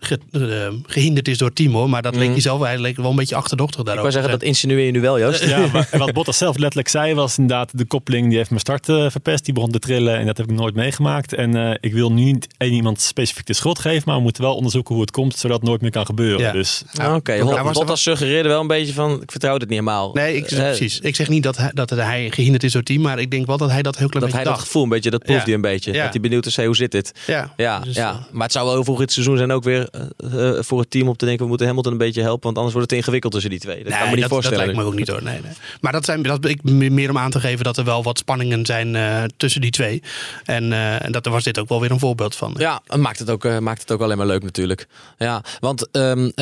[0.00, 1.88] ge- eh, gehinderd is door hoor.
[1.90, 4.10] Maar dat leek hij zelf, hij leek wel een beetje achterdochtig Ik daarover.
[4.12, 5.44] wou zeggen, dat insinueer je nu wel, Joost.
[5.44, 8.88] Ja, maar wat Bottas zelf letterlijk zei was inderdaad de koppeling die heeft mijn start
[8.88, 9.44] eh, verpest.
[9.44, 11.34] Die begon te trillen en dat heb ik nooit meegemaakt.
[11.34, 14.42] En eh, ik wil nu niet één iemand specifiek de schuld geven, maar we moeten
[14.42, 16.40] wel onderzoeken hoe het komt, zodat het nooit meer kan gebeuren.
[16.40, 16.52] Ja.
[16.52, 19.78] Dus Ah, Oké, Ja, Bottas er suggereerde wel een beetje van, ik vertrouw dit niet
[19.78, 20.10] helemaal.
[20.12, 21.00] Nee, ik, precies.
[21.00, 23.00] Ik zeg niet dat hij, dat hij gehinderd is door team.
[23.02, 24.66] Maar ik denk wel dat hij dat heel klein Dat hij beetje dat dacht.
[24.66, 25.44] gevoel een beetje, dat proeft Ja.
[25.44, 25.92] hij een beetje.
[25.92, 26.02] Ja.
[26.02, 27.12] Dat hij benieuwd is, hey, hoe zit dit?
[27.26, 28.26] Ja, Ja, dus, ja.
[28.32, 30.90] maar het zou wel heel vroeg in het seizoen zijn ook weer uh, voor het
[30.90, 31.42] team om te denken...
[31.42, 33.84] we moeten Hamilton een beetje helpen, want anders wordt het ingewikkeld tussen die twee.
[33.84, 34.58] Dat kan me niet dat, voorstellen.
[34.58, 35.22] Dat lijkt me ook niet hoor.
[35.22, 35.52] Nee, nee.
[35.80, 38.66] Maar dat zijn dat ik meer om aan te geven dat er wel wat spanningen
[38.66, 40.02] zijn uh, tussen die twee.
[40.44, 42.54] En, en dat was dit ook wel weer een voorbeeld van.
[42.58, 44.88] Ja, maakt het ook, maakt het ook alleen maar leuk natuurlijk.
[45.18, 46.32] Ja, want um,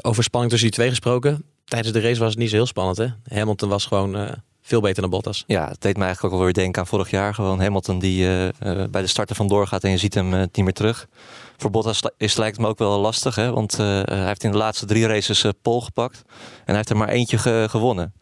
[0.00, 2.96] over spanning tussen die twee gesproken tijdens de race was het niet zo heel spannend.
[2.96, 3.06] Hè?
[3.36, 4.28] Hamilton was gewoon uh,
[4.66, 5.44] veel beter dan Bottas.
[5.46, 7.34] Ja, het deed me eigenlijk ook wel weer denken aan vorig jaar.
[7.34, 8.50] Gewoon Hamilton die uh, uh,
[8.90, 11.06] bij de starter vandoor gaat en je ziet hem niet meer terug.
[11.56, 13.34] Voor Bottas is, lijkt het me ook wel lastig.
[13.34, 13.52] Hè?
[13.52, 16.22] Want hij heeft in de laatste drie races pole gepakt.
[16.26, 18.12] En hij heeft er maar eentje ge gewonnen.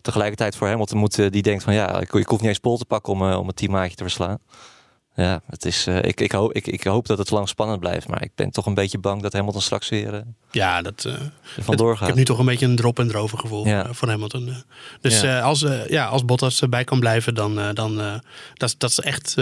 [0.00, 2.84] Tegelijkertijd voor Hamilton moet die denkt van ja, ik, ik hoef niet eens pole te
[2.84, 4.38] pakken om, om het teammaatje te verslaan.
[5.14, 8.08] Ja, het is, uh, ik, ik, hoop, ik, ik hoop dat het lang spannend blijft.
[8.08, 10.20] Maar ik ben toch een beetje bang dat Hamilton straks weer uh,
[10.50, 11.14] ja, dat, uh,
[11.60, 12.00] vandoor gaat.
[12.00, 13.92] Ik heb nu toch een beetje een drop en drover gevoel ja.
[13.92, 14.54] voor Hamilton.
[15.00, 15.40] Dus ja.
[15.40, 18.20] als, ja, als Bottas bij kan blijven, dan, dan
[18.54, 19.34] dat, dat is echt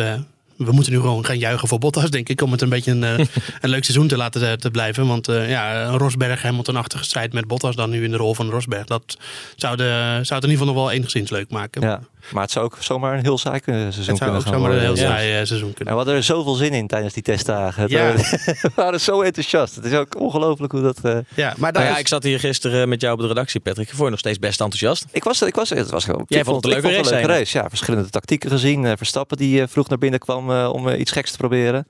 [0.56, 2.42] we moeten nu gewoon gaan juichen voor Bottas, denk ik.
[2.42, 3.02] Om het een beetje een,
[3.60, 5.06] een leuk seizoen te laten te blijven.
[5.06, 8.84] Want ja, een Rosberg Hamilton-achtige strijd met Bottas dan nu in de rol van Rosberg.
[8.84, 9.16] Dat
[9.56, 11.82] zou, de, zou het in ieder geval nog wel enigszins leuk maken.
[11.82, 12.00] Ja,
[12.32, 14.80] maar het zou ook zomaar een heel saai seizoen het zou kunnen ook zomaar een
[14.80, 15.44] heel saai ja.
[15.44, 15.86] seizoen kunnen.
[15.86, 17.88] En we hadden er zoveel zin in tijdens die testdagen.
[17.88, 18.12] Ja.
[18.62, 19.74] we waren zo enthousiast.
[19.74, 20.98] Het is ook ongelooflijk hoe dat...
[21.02, 21.18] Uh...
[21.34, 23.88] Ja, maar nou ja, ik zat hier gisteren met jou op de redactie, Patrick.
[23.88, 25.04] Je vond je nog steeds best enthousiast.
[25.10, 27.58] Ik was, ik was, het was gewoon, Jij vond het een leuke, race, leuke race.
[27.58, 28.96] Ja, verschillende tactieken gezien.
[28.96, 31.86] Verstappen die vroeg naar binnen kwam om iets geks te proberen.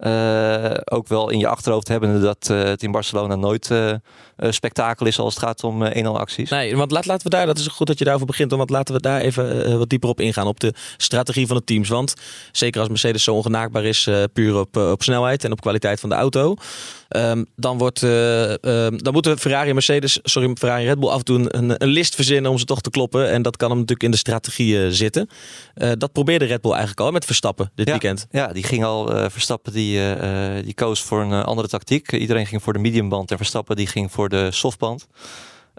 [0.00, 3.92] Uh, ook wel in je achterhoofd hebben dat uh, het in Barcelona nooit uh,
[4.38, 6.50] spektakel is als het gaat om 1-0 acties.
[6.50, 8.94] Nee, want laat, laten we daar, dat is goed dat je daarover begint, want laten
[8.94, 11.88] we daar even wat dieper op ingaan, op de strategie van de teams.
[11.88, 12.14] Want
[12.52, 16.14] zeker als Mercedes zo ongenaakbaar is, puur op, op snelheid en op kwaliteit van de
[16.14, 16.56] auto,
[17.08, 21.18] um, dan, wordt, um, dan moeten Ferrari en Mercedes, sorry, Ferrari en Red Bull af
[21.18, 23.30] en toe een, een, list verzinnen om ze toch te kloppen.
[23.30, 25.28] En dat kan hem natuurlijk in de strategie zitten.
[25.74, 28.26] dat probeerde Red Bull eigenlijk al met Verstappen dit ja, weekend.
[28.30, 30.00] Ja, die ging al, Verstappen die
[30.64, 32.12] die koos voor een andere tactiek.
[32.12, 35.06] Iedereen ging voor de mediumband en Verstappen die ging voor de softband.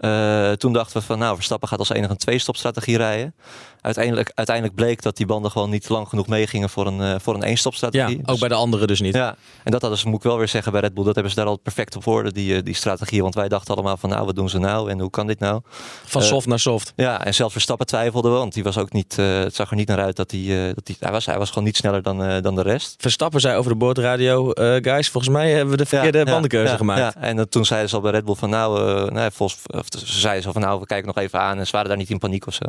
[0.00, 3.34] Uh, toen dachten we van nou, Verstappen gaat als enige een twee-stop-strategie rijden.
[3.80, 7.34] Uiteindelijk, uiteindelijk bleek dat die banden gewoon niet lang genoeg meegingen voor een, uh, voor
[7.34, 8.16] een één-stop-strategie.
[8.16, 9.14] Ja, ook bij de anderen dus niet.
[9.14, 11.32] Ja, en dat hadden ze, moet ik wel weer zeggen, bij Red Bull, dat hebben
[11.32, 13.22] ze daar al perfect op orde, die, die strategie.
[13.22, 15.60] Want wij dachten allemaal van nou, wat doen ze nou en hoe kan dit nou?
[16.04, 16.92] Van soft naar soft.
[16.96, 19.88] Ja, en zelfs Verstappen twijfelde wel, want die was ook niet, het zag er niet
[19.88, 22.54] naar uit dat hij, dat hij, hij, was, hij was gewoon niet sneller dan, dan
[22.54, 22.94] de rest.
[22.98, 24.50] Verstappen zei over de boordradio,
[24.82, 27.14] guys, volgens mij hebben we de verkeerde ja, bandenkeuze ja, gemaakt.
[27.14, 28.80] Ja, en toen zeiden ze al bij Red Bull van nou,
[29.12, 31.88] nou volgens, ze zeiden zo van nou, we kijken nog even aan en ze waren
[31.88, 32.64] daar niet in paniek of zo.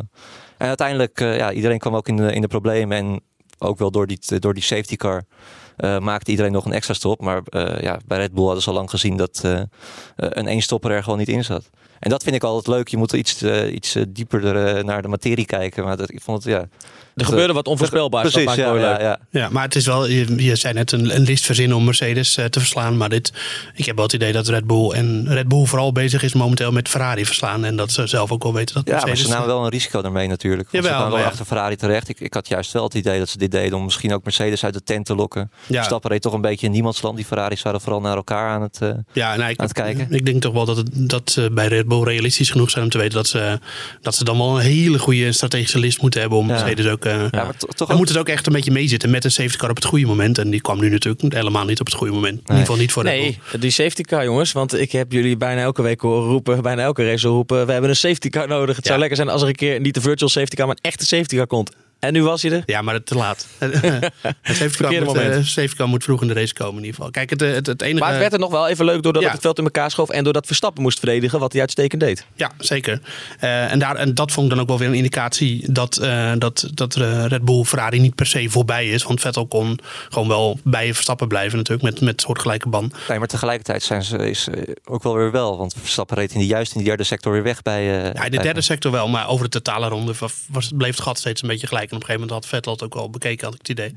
[0.58, 3.22] En uiteindelijk, uh, ja, iedereen kwam ook in de, in de problemen en
[3.58, 5.24] ook wel door die, door die safety car
[5.78, 7.22] uh, maakte iedereen nog een extra stop.
[7.22, 9.42] Maar uh, ja, bij Red Bull hadden ze al lang gezien dat
[10.16, 11.70] een één-stopper er gewoon niet in zat.
[12.00, 12.88] En dat vind ik altijd leuk.
[12.88, 15.84] Je moet iets, iets dieper er, naar de materie kijken.
[15.84, 16.68] Maar dat, ik vond het, ja...
[17.20, 18.32] Er gebeurde wat onvoorspelbaars.
[18.32, 19.20] Precies, ja, ja, ja.
[19.30, 22.38] ja, maar het is wel, je, je zei net een, een list verzinnen om Mercedes
[22.38, 22.98] uh, te verslaan.
[22.98, 23.34] Maar dit,
[23.76, 26.72] ik heb wel het idee dat Red Bull en Red Bull vooral bezig is momenteel
[26.72, 27.66] met Ferrari verslaan.
[27.66, 29.20] En dat ze zelf ook wel weten dat ja, Mercedes...
[29.20, 30.70] Ja, maar ze namen wel een risico daarmee natuurlijk.
[30.72, 31.30] Jawel, ze kwamen wel ja.
[31.30, 32.10] achter Ferrari terecht.
[32.10, 34.64] Ik, ik had juist wel het idee dat ze dit deden om misschien ook Mercedes
[34.64, 35.52] uit de tent te lokken.
[35.68, 35.84] Ja.
[35.84, 37.16] Stappen reed toch een beetje in niemandsland.
[37.16, 40.08] Die Ferraris waren vooral naar elkaar aan het, uh, ja, nou, ik, aan het kijken.
[40.10, 42.90] Ik denk toch wel dat, het, dat ze bij Red Bull realistisch genoeg zijn om
[42.90, 43.60] te weten dat ze,
[44.02, 46.54] dat ze dan wel een hele goede strategische list moeten hebben om Ja.
[46.54, 47.06] Mercedes ook...
[47.10, 49.24] Uh, Ja, maar to- toch dan ook- moet het ook echt een beetje meezitten met
[49.24, 50.38] een safety car op het goede moment.
[50.38, 52.34] En die kwam nu natuurlijk helemaal niet op het goede moment.
[52.36, 53.12] In ieder geval niet voor Bull.
[53.12, 54.52] Nee, die safety car jongens.
[54.52, 57.66] Want ik heb jullie bijna elke week horen roepen, bijna elke race roepen.
[57.66, 58.76] We hebben een safety car nodig.
[58.76, 60.90] Het zou lekker zijn als er een keer niet de virtual safety car, maar een
[60.92, 61.72] echte safety car komt.
[62.00, 62.64] En nu was hij er.
[62.66, 63.48] Ja, maar het te laat.
[63.58, 65.36] het safety car, Verkeerde moet, moment.
[65.36, 67.12] eh, safety car moet vroeg in de race komen in ieder geval.
[67.12, 68.00] Kijk, het, het, het enige...
[68.00, 69.32] Maar het werd er nog wel even leuk doordat Ja.
[69.32, 72.26] het veld in elkaar schoof en doordat Verstappen moest verdedigen, wat hij uitstekend deed.
[72.36, 73.02] Ja, zeker.
[73.40, 76.32] Eh, en, daar, en dat vond ik dan ook wel weer een indicatie dat, eh,
[76.38, 79.04] dat, dat eh, Red Bull Ferrari niet per se voorbij is.
[79.04, 82.96] Want Vettel kon gewoon wel bij Verstappen blijven natuurlijk met, met soortgelijke band.
[83.08, 85.58] Nee, maar tegelijkertijd zijn ze is, eh, ook wel weer wel.
[85.58, 87.80] Want Verstappen reed in die, juist in die derde sector weer weg bij...
[87.82, 90.72] eh, Ja, in de bij- derde sector wel, maar over de totale ronde was, was,
[90.78, 91.89] bleef het gat steeds een beetje gelijk.
[91.90, 93.96] En op een gegeven moment had Vettel het ook wel bekeken, had ik het idee.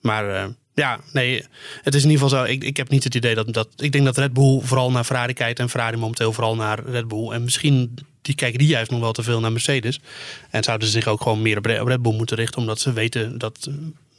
[0.00, 1.44] Maar eh, ja, nee,
[1.82, 2.52] het is in ieder geval zo.
[2.52, 3.68] Ik, ik heb niet het idee dat, dat...
[3.76, 7.08] Ik denk dat Red Bull vooral naar Ferrari kijkt en Ferrari momenteel vooral naar Red
[7.08, 7.30] Bull.
[7.30, 10.00] En misschien die kijken die juist nog wel te veel naar Mercedes.
[10.50, 12.80] En zouden ze zich ook gewoon meer op Red op Red Bull moeten richten, omdat
[12.80, 13.70] ze weten dat...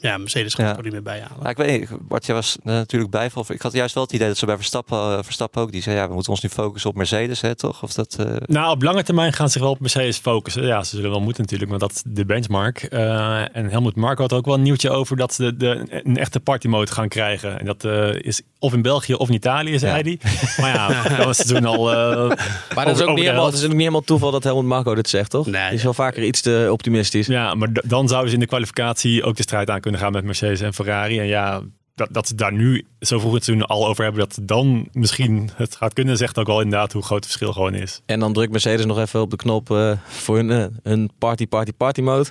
[0.05, 0.67] ja, Mercedes gaat Ja.
[0.67, 1.37] het er niet meer bijhalen.
[1.43, 3.29] Ja, ik weet niet, Bart, jij was er natuurlijk bij.
[3.47, 5.71] Ik had juist wel het idee dat ze bij Verstappen, eh, Verstappen ook...
[5.71, 7.83] Die zei, ja, we moeten ons nu focussen op Mercedes, hè, toch?
[7.83, 8.15] Of dat...
[8.19, 10.65] eh, Nou, op lange termijn gaan ze zich wel op Mercedes focussen.
[10.65, 12.83] Ja, ze zullen wel moeten natuurlijk, want dat is de benchmark.
[12.83, 16.17] Eh, en Helmut Marko had ook wel een nieuwtje over dat ze de, de, een
[16.17, 17.59] echte partymode gaan krijgen.
[17.59, 20.19] En dat eh, is of in België of in Italië, zei hij.
[20.59, 21.91] Maar ja, dat was het toen al...
[21.91, 22.37] eh,
[22.75, 24.95] Maar dat is, ook niet helemaal, het is ook niet helemaal toeval dat Helmut Marko
[24.95, 25.45] dit zegt, toch?
[25.45, 27.27] Nee, Die is wel vaker iets te optimistisch.
[27.27, 30.23] Ja, maar dan zouden ze in de kwalificatie ook de strijd aan kunnen gaan met
[30.23, 31.19] Mercedes en Ferrari.
[31.19, 31.61] En ja,
[31.95, 35.49] dat, dat ze daar nu zo vroeg het seizoen al over hebben, dat dan misschien
[35.55, 38.01] het gaat kunnen, zegt ook wel inderdaad hoe groot het verschil gewoon is.
[38.05, 41.47] En dan drukt Mercedes nog even op de knop uh, voor hun, uh, hun party,
[41.47, 42.29] party, party mode.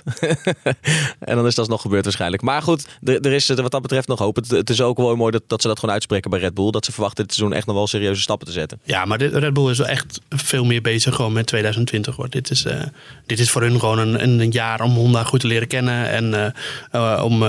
[1.19, 2.41] en dan is dat nog gebeurd waarschijnlijk.
[2.41, 4.35] Maar goed, er, is wat dat betreft nog hoop.
[4.35, 6.71] Het, het is ook wel mooi dat, dat ze dat gewoon uitspreken bij Red Bull.
[6.71, 8.79] Dat ze verwachten dit seizoen echt nog wel serieuze stappen te zetten.
[8.83, 12.15] Ja, maar Red Bull is wel echt veel meer bezig gewoon met 2020.
[12.15, 12.29] Hoor.
[12.29, 12.83] Dit, is, uh,
[13.25, 16.09] dit is voor hun gewoon een, een jaar om Honda goed te leren kennen.
[16.09, 16.53] En
[17.21, 17.43] om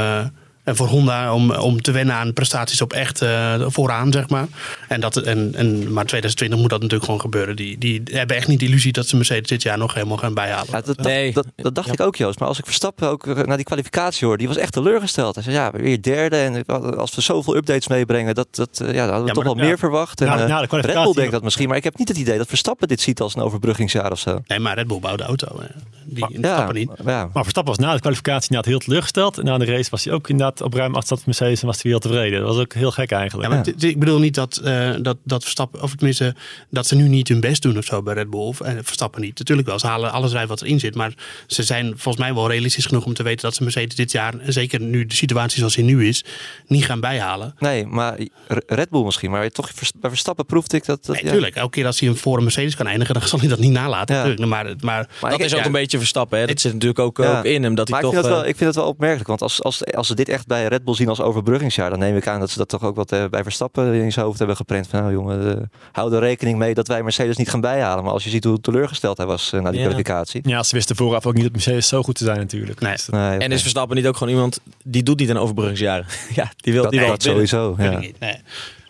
[0.75, 4.47] voor Honda om, om te wennen aan prestaties op echt uh, vooraan, zeg maar.
[4.89, 7.57] En dat, en, en, maar 2020 moet dat natuurlijk gewoon gebeuren.
[7.57, 10.35] Die, die hebben echt niet de illusie dat ze Mercedes dit jaar nog helemaal gaan
[10.35, 10.67] bijhalen.
[10.71, 11.33] Ja, dat, nee.
[11.33, 12.39] dat, dat, dacht ik ook, Joost.
[12.39, 15.35] Maar als ik Verstappen ook eh, naar die kwalificatie hoor, die was echt teleurgesteld.
[15.35, 16.37] Hij zei, ja, weer derde.
[16.37, 19.55] En als we zoveel updates meebrengen, dat, dat, eh, ja, dat hadden we toch wel
[19.55, 20.21] meer verwacht.
[20.21, 21.69] En, na, na de Red Bull denkt dat misschien.
[21.69, 24.41] Maar ik heb niet het idee dat Verstappen dit ziet als een overbruggingsjaar of zo.
[24.47, 25.61] Nee, maar Red Bull bouwde de auto.
[26.05, 26.91] Die maar, Verstappen niet.
[27.05, 27.31] Ja.
[27.33, 29.39] Maar Verstappen was na de kwalificatie inderdaad heel teleurgesteld.
[29.39, 31.83] En na de race was hij ook inderdaad op ruim afstand van Mercedes en was
[31.83, 32.41] hij heel tevreden.
[32.41, 33.51] Dat was ook heel gek eigenlijk.
[33.51, 36.35] Ja, maar Ik bedoel niet dat, uh, dat, dat Verstappen, of tenminste,
[36.71, 38.41] dat ze nu niet hun best doen of zo bij Red Bull.
[38.41, 39.39] Of, en Verstappen niet.
[39.39, 40.95] Natuurlijk wel, ze halen alles uit wat erin zit.
[40.95, 41.15] Maar
[41.47, 44.35] ze zijn volgens mij wel realistisch genoeg om te weten dat ze Mercedes dit jaar,
[44.47, 46.25] zeker nu de situatie zoals die nu is,
[46.67, 47.55] niet gaan bijhalen.
[47.59, 48.19] Nee, maar
[48.67, 49.31] Red Bull misschien.
[49.31, 51.05] Maar toch bij Verstappen proefde ik dat.
[51.05, 51.51] dat nee, ja.
[51.51, 53.73] Elke keer als hij een voor een Mercedes kan eindigen, dan zal hij dat niet
[53.73, 54.17] nalaten.
[54.17, 54.47] Ja.
[54.47, 56.39] Maar, maar, maar dat is ook een beetje Verstappen.
[56.39, 56.47] Hè?
[56.47, 57.75] Dat zit natuurlijk ook, ook in hem.
[57.75, 59.29] Dat maar hij ik, toch, vind wel, ik vind het wel opmerkelijk.
[59.29, 62.17] Want als, als, als ze dit echt bij Red Bull zien als overbruggingsjaar, dan neem
[62.17, 64.57] ik aan dat ze dat toch ook wat uh, bij Verstappen in zijn hoofd hebben
[64.57, 64.87] geprent.
[64.89, 68.05] Van nou jongen, uh, hou er rekening mee dat wij Mercedes niet gaan bijhalen.
[68.05, 69.87] Maar als je ziet hoe teleurgesteld hij was uh, na die ja.
[69.87, 70.41] kwalificatie.
[70.49, 72.81] Ja, ze wisten vooraf ook niet dat Mercedes zo goed te zijn natuurlijk.
[72.81, 72.93] Nee.
[72.93, 76.07] Dus nee en is Verstappen niet ook gewoon iemand die doet niet aan overbruggingsjaren?
[76.35, 77.75] ja, die wil dat, die nee, wil dat sowieso.
[77.79, 77.99] Ja.
[78.19, 78.41] Nee.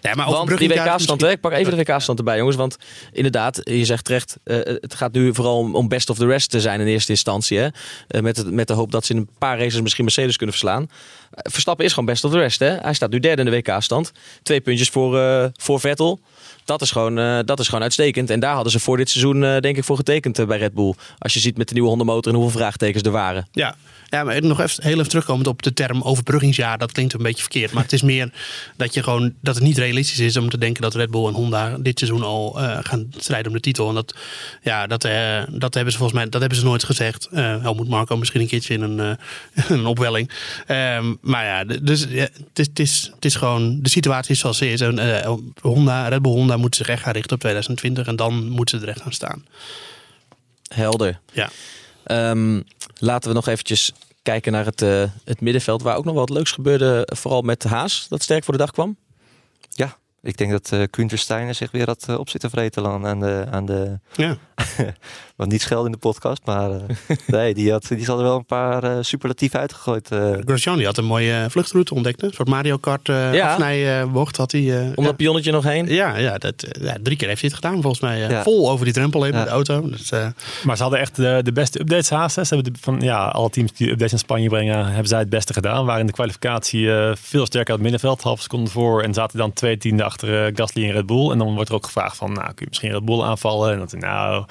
[0.00, 2.56] Ja, maar want die WK-stand, ik pak even de WK-stand erbij, jongens.
[2.56, 2.76] Want
[3.12, 6.50] inderdaad, je zegt terecht, uh, het gaat nu vooral om, om, best of the rest
[6.50, 7.58] te zijn in eerste instantie.
[7.58, 7.68] Hè?
[8.08, 10.54] Uh, met, het, met de hoop dat ze in een paar races misschien Mercedes kunnen
[10.54, 10.82] verslaan.
[10.82, 10.88] Uh,
[11.30, 12.58] Verstappen is gewoon best of the rest.
[12.58, 12.76] Hè?
[12.76, 14.12] Hij staat nu derde in de WK-stand.
[14.42, 16.20] Twee puntjes voor, voor Vettel.
[16.66, 18.30] Dat is, gewoon, uh, dat is gewoon uitstekend.
[18.30, 20.74] En daar hadden ze voor dit seizoen uh, denk ik voor getekend uh, bij Red
[20.74, 20.94] Bull.
[21.18, 23.48] Als je ziet met de nieuwe Honda motor en hoeveel vraagtekens er waren.
[23.52, 23.76] Ja,
[24.08, 26.78] ja maar nog even, heel even terugkomend op de term overbruggingsjaar.
[26.78, 27.72] Dat klinkt een beetje verkeerd.
[27.72, 28.32] Maar het is meer
[28.76, 31.34] dat, je gewoon, dat het niet realistisch is om te denken dat Red Bull en
[31.34, 32.52] Honda dit seizoen al
[32.82, 33.88] gaan strijden om de titel.
[33.88, 34.14] En dat,
[34.62, 35.02] ja, dat,
[35.50, 37.28] dat hebben ze volgens mij dat hebben ze nooit gezegd.
[37.32, 39.18] Helmoet Marco misschien een keertje in een,
[39.68, 40.30] een opwelling.
[40.68, 44.58] Um, maar ja, dus het, is, het, is, het is gewoon de situatie is zoals
[44.58, 44.82] ze is.
[45.60, 48.86] Honda, Red Bull Honda moeten zich echt gaan richten op 2020 en dan moeten ze
[48.86, 49.46] er echt gaan staan.
[50.68, 51.20] Helder.
[51.32, 51.50] Ja.
[52.30, 52.64] Um,
[52.98, 53.92] laten we nog eventjes
[54.22, 58.06] kijken naar het, uh, het middenveld, waar ook nog wat leuks gebeurde, vooral met Haas,
[58.08, 58.96] dat sterk voor de dag kwam.
[59.70, 63.20] Ja, ik denk dat uh, Kunther Steiner zich weer had uh, op zitten vreten aan
[63.20, 63.46] de...
[63.50, 64.36] Aan de ja.
[65.36, 66.82] Want niet schelden in de podcast, maar uh,
[67.26, 70.10] nee, die, had, die had er wel een paar uh, superlatieven uitgegooid.
[70.12, 70.30] Uh.
[70.44, 72.22] Grosjean die had een mooie vluchtroute ontdekt.
[72.22, 73.50] Een soort Mario Kart ja.
[73.50, 74.92] afnijbocht had hij.
[74.94, 75.86] Om dat pionnetje nog heen?
[75.86, 78.18] Ja, ja, dat, ja, drie keer heeft hij het gedaan volgens mij.
[78.18, 78.42] Ja.
[78.42, 79.90] Vol over die drempel heen met de auto.
[79.90, 80.10] Dus,
[80.64, 82.34] maar ze hadden echt de, de beste updates haast.
[82.34, 85.30] Ze hebben de, van ja, alle teams die updates in Spanje brengen, hebben zij het
[85.30, 85.84] beste gedaan.
[85.86, 89.02] Waren in de kwalificatie veel sterker uit het middenveld, half seconde voor.
[89.02, 91.30] En zaten dan twee tiende achter Gasly en Red Bull.
[91.30, 93.72] En dan wordt er ook gevraagd van, nou kun je misschien Red Bull aanvallen?
[93.72, 94.44] En dat nou,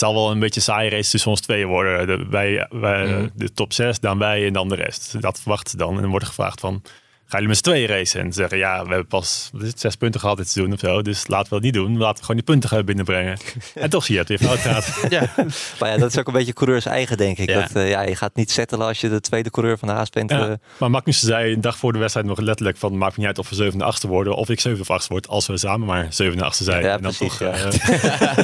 [0.00, 2.06] zal wel een beetje saai race tussen ons tweeën worden.
[2.06, 3.30] De, wij, wij mm.
[3.34, 5.20] de top 6, dan wij en dan de rest.
[5.20, 5.94] Dat verwachten ze dan.
[5.94, 6.82] En dan wordt er gevraagd van,
[7.30, 8.20] gaan jullie met z'n tweeën racen?
[8.20, 11.02] En zeggen, ja, we hebben pas zes punten gehad dit seizoen of zo.
[11.02, 11.98] Dus laten we dat niet doen.
[11.98, 13.38] Laten we gewoon die punten gaan binnenbrengen.
[13.74, 15.04] en toch zie je het weer fout gaat.
[15.08, 15.32] ja.
[15.78, 17.48] maar ja, dat is ook een beetje coureurs eigen, denk ik.
[17.48, 17.60] Ja.
[17.60, 20.10] Dat, uh, ja, je gaat niet settelen als je de tweede coureur van de Haas
[20.10, 20.30] bent.
[20.30, 20.48] Ja.
[20.48, 20.54] Uh.
[20.78, 22.98] Maar Magnus zei een dag voor de wedstrijd nog letterlijk van...
[22.98, 25.28] maakt niet uit of we zevende achtste worden of ik zevende of achtste word...
[25.28, 26.82] als we samen maar zevende achtste zijn.
[26.82, 27.66] Ja, en dan precies, toch, ja.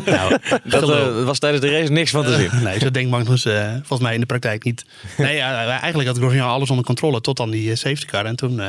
[0.07, 2.63] uh, nou, dat uh, was tijdens de race niks van te zien.
[2.63, 3.43] nee, zo denkt Magnus
[3.77, 4.85] volgens mij in de praktijk niet.
[5.17, 8.25] Nee, eigenlijk had Grosjean alles onder controle tot dan die safety car.
[8.25, 8.61] En toen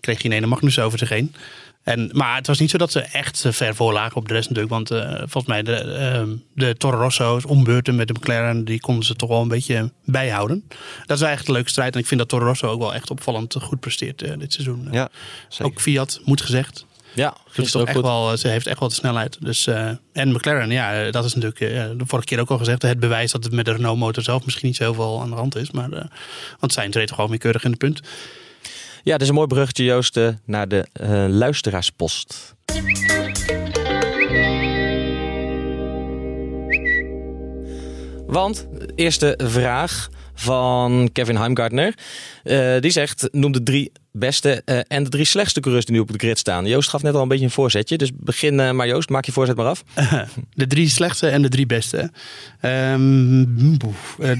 [0.00, 1.34] kreeg je ineens Magnus over zich heen.
[1.82, 4.48] En, maar het was niet zo dat ze echt ver voor lagen op de rest
[4.48, 4.74] natuurlijk.
[4.74, 9.04] Want uh, volgens mij de, uh, de Toro Rosso's ombeurten met de McLaren, die konden
[9.04, 10.64] ze toch wel een beetje bijhouden.
[11.06, 11.94] Dat is eigenlijk een leuke strijd.
[11.94, 14.88] En ik vind dat Toro Rosso ook wel echt opvallend goed presteert uh, dit seizoen.
[14.90, 15.08] Ja,
[15.62, 16.86] ook Fiat, moet gezegd.
[17.14, 19.36] Ja, dus toch echt wel, ze heeft echt wel de snelheid.
[19.40, 19.66] Dus,
[20.12, 22.82] en McLaren, ja, dat is natuurlijk de vorige keer ook al gezegd.
[22.82, 25.56] Het bewijs dat het met de Renault motor zelf misschien niet zoveel aan de hand
[25.56, 25.70] is.
[25.70, 26.08] Maar,
[26.60, 28.00] want zij treedt toch gewoon meer keurig in de punt.
[29.04, 32.54] Ja, dit is een mooi bruggetje, Joost, naar de uh, luisteraarspost.
[38.26, 41.94] Want, eerste vraag van Kevin Heimgartner.
[42.44, 46.00] Uh, die zegt, noem de drie beste uh, en de drie slechtste coureurs die nu
[46.00, 46.66] op de grid staan.
[46.66, 49.32] Joost gaf net al een beetje een voorzetje, dus begin uh, maar Joost, maak je
[49.32, 49.84] voorzet maar af.
[50.54, 52.10] de drie slechtste en de drie beste.
[52.62, 53.88] Um, de,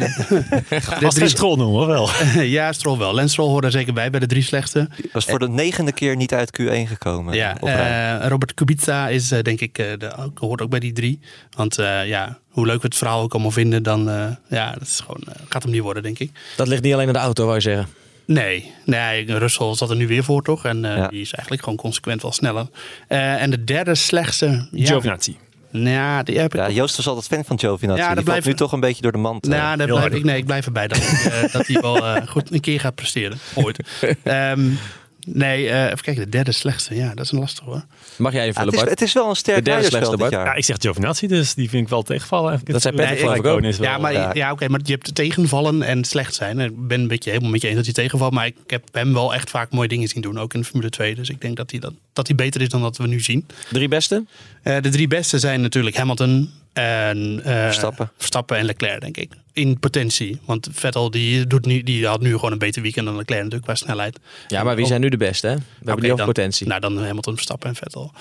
[1.01, 1.29] de drie...
[1.29, 2.09] Stroll noemen we wel.
[2.59, 3.15] ja, Stroll wel.
[3.15, 4.89] Lens Stroll hoort er zeker bij, bij de drie slechtste.
[5.13, 7.35] Was voor de negende keer niet uit Q1 gekomen.
[7.35, 11.21] Ja, Robert Kubica is denk ik, de, hoort ook bij die drie.
[11.57, 15.01] Want ja, hoe leuk we het verhaal ook allemaal vinden, dan uh, ja, dat is
[15.01, 16.31] gewoon, uh, gaat hem niet worden, denk ik.
[16.57, 17.89] Dat ligt niet alleen aan de auto, wou je zeggen?
[18.27, 20.65] Nee, nee Russell zat er nu weer voor, toch?
[20.65, 21.09] En uh, ja.
[21.09, 22.67] die is eigenlijk gewoon consequent wel sneller.
[23.09, 24.69] en de derde slechtste...
[24.71, 25.37] Ja, Giovinazzi.
[25.71, 28.03] Ja, die heb ik ja, Joost was altijd fan van Giovinazzi.
[28.03, 29.47] Ja, dat blijft nu toch een beetje door de mand.
[29.47, 30.99] Ja, daar blijf ik, nee, ik blijf erbij dat,
[31.53, 33.39] dat hij wel goed een keer gaat presteren.
[33.55, 33.79] Ooit.
[34.25, 34.79] um,
[35.27, 36.25] Nee, uh, even kijken.
[36.25, 36.95] De derde slechtste.
[36.95, 37.85] Ja, dat is een lastig hoor.
[38.17, 40.33] Mag jij invullen, ja, het, is, het is wel een sterk derde slechtste, Bart.
[40.33, 42.61] Ja, ik zeg Giovinazzi, dus die vind ik wel tegenvallen.
[42.65, 43.63] Dat zijn Patrick nee, ook.
[43.63, 44.31] Is wel, ja, maar, ja.
[44.35, 46.61] ja oké, maar je hebt tegenvallen en slecht zijn.
[46.61, 48.33] Ik ben een beetje helemaal met je eens dat hij tegenvalt.
[48.33, 50.39] Maar ik heb hem wel echt vaak mooie dingen zien doen.
[50.39, 51.15] Ook in de Formule 2.
[51.15, 53.47] Dus ik denk dat hij, dat, dat hij beter is dan dat we nu zien.
[53.71, 54.25] Drie beste?
[54.63, 58.11] Uh, de drie beste zijn natuurlijk Hamilton, en, uh, Verstappen.
[58.17, 59.33] Verstappen en Leclerc, denk ik.
[59.53, 60.41] In potentie.
[60.45, 63.71] Want Vettel die doet nu, die had nu gewoon een beter weekend dan Leclerc natuurlijk
[63.71, 64.19] qua snelheid.
[64.49, 65.47] Ja, maar wie zijn nu de beste?
[65.47, 65.55] Hè?
[65.55, 66.67] We okay, hebben over potentie.
[66.67, 68.13] Nou, dan Hamilton, Verstappen en Vettel.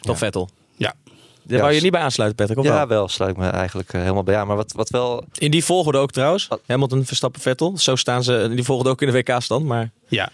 [0.00, 0.50] Toch Vettel?
[0.76, 0.94] Ja.
[1.42, 2.58] Daar ja, wou je niet bij aansluiten, Patrick?
[2.58, 2.86] Of ja, wel?
[2.86, 4.46] wel sluit ik me eigenlijk uh, helemaal bij aan.
[4.46, 5.24] Maar wat, wat wel...
[5.38, 6.48] In die volgorde ook trouwens.
[6.66, 7.78] Hamilton, Verstappen, Vettel.
[7.78, 8.50] Zo staan ze.
[8.54, 9.64] Die volgorde ook in de WK-stand.
[9.64, 9.90] Maar...
[10.08, 10.30] Ja.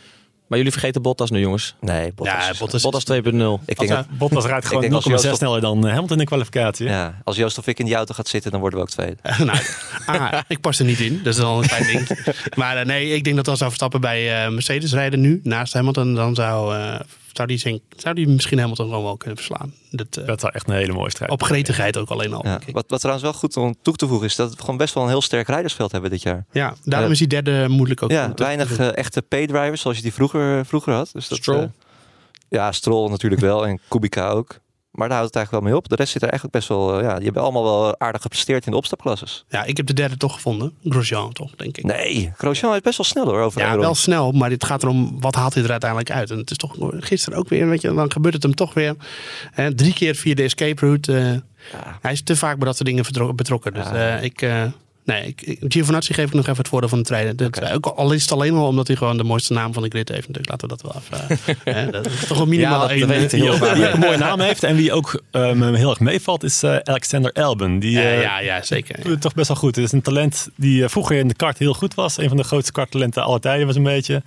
[0.46, 1.74] Maar jullie vergeten Bottas nu, jongens.
[1.80, 3.64] Nee, Bottas, ja, Bottas, Bottas 2.0.
[3.66, 6.86] Ik denk dat, Bottas rijdt gewoon 0,6 sneller dan eh, Hamilton in de kwalificatie.
[6.88, 9.16] Ja, als Joost of ik in die auto gaat zitten, dan worden we ook tweede.
[9.44, 9.58] nou,
[10.06, 11.20] ah, ik pas er niet in.
[11.22, 12.08] Dat is al een klein ding.
[12.54, 15.72] Maar uh, nee, ik denk dat als zou Verstappen bij uh, Mercedes rijden nu, naast
[15.72, 16.76] Hamilton, dan zou
[17.36, 19.74] zou die, zou die misschien Hamilton gewoon wel kunnen verslaan.
[19.90, 22.46] Dat, uh, dat zou echt een hele mooie strijd Op gretigheid ook alleen al.
[22.46, 24.94] Ja, wat, wat trouwens wel goed om toe te voegen is dat we gewoon best
[24.94, 26.46] wel een heel sterk rijdersveld hebben dit jaar.
[26.52, 28.10] Ja, daarom uh, is die derde moeilijk ook.
[28.10, 31.10] Ja, weinig uh, echte paydrivers zoals je die vroeger, vroeger had.
[31.12, 31.70] Dus dat, Stroll?
[32.48, 34.58] ja, Stroll natuurlijk wel en Kubica ook.
[34.96, 35.88] Maar daar houdt het eigenlijk wel mee op.
[35.88, 37.02] De rest zit er eigenlijk best wel.
[37.02, 39.44] Ja, die hebben allemaal wel aardig gepresteerd in de opstapklasses.
[39.48, 40.72] Ja, ik heb de derde toch gevonden.
[40.84, 41.84] Grosjean toch, denk ik.
[41.84, 43.40] Nee, Grosjean is best wel snel hoor.
[43.40, 44.32] Over ja, wel snel.
[44.32, 46.30] Maar het gaat erom, wat haalt hij er uiteindelijk uit?
[46.30, 48.94] En het is toch gisteren ook weer, weet je, dan gebeurt het hem toch weer.
[49.50, 51.12] Hè, drie keer via de escape route.
[51.12, 51.32] Uh,
[51.72, 51.98] ja.
[52.00, 53.74] Hij is te vaak bij dat soort dingen betrokken.
[53.74, 54.42] Dus uh, ik.
[54.42, 54.62] Uh,
[55.06, 57.36] Nee, ik, Giovinazzi geef ik nog even het voordeel van de trainer.
[57.36, 57.72] Dat, okay.
[57.72, 60.08] ook, al is het alleen al omdat hij gewoon de mooiste naam van de grid
[60.08, 60.28] heeft.
[60.28, 61.54] Natuurlijk, laten we dat wel even...
[61.74, 63.28] hè, dat is toch een minimaal ja, één.
[63.28, 67.32] Die, een mooie naam heeft en wie ook um, heel erg meevalt is uh, Alexander
[67.32, 67.78] Elben.
[67.78, 68.96] Die, uh, ja, ja, zeker.
[68.96, 69.76] Doet het toch best wel goed.
[69.76, 72.18] Het is een talent die vroeger in de kart heel goed was.
[72.18, 74.22] Een van de grootste karttalenten aller tijden was een beetje.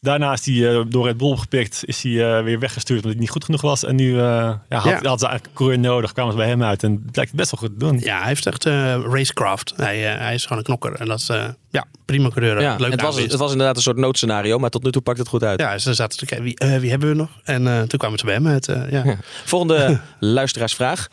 [0.00, 3.20] Daarna is hij uh, door Red Bull gepikt, is hij uh, weer weggestuurd omdat hij
[3.20, 3.84] niet goed genoeg was.
[3.84, 5.08] En nu uh, ja, had, ja.
[5.08, 6.82] had ze eigenlijk een coureur nodig, kwamen ze bij hem uit.
[6.82, 7.98] En het blijkt best wel goed te doen.
[7.98, 9.72] Ja, hij heeft echt racecraft.
[9.76, 10.94] Hij, hij is gewoon een knokker.
[10.94, 11.26] En dat is
[11.70, 12.60] ja, prima coureur.
[12.60, 15.18] Ja, Leuk het, was, het was inderdaad een soort noodscenario, maar tot nu toe pakt
[15.18, 15.60] het goed uit.
[15.60, 17.30] Ja, ze zaten te kijken, wie, wie hebben we nog?
[17.44, 18.66] En toen kwamen ze bij hem uit.
[18.66, 19.04] ja.
[19.04, 19.16] ja.
[19.44, 21.08] Volgende luisteraarsvraag.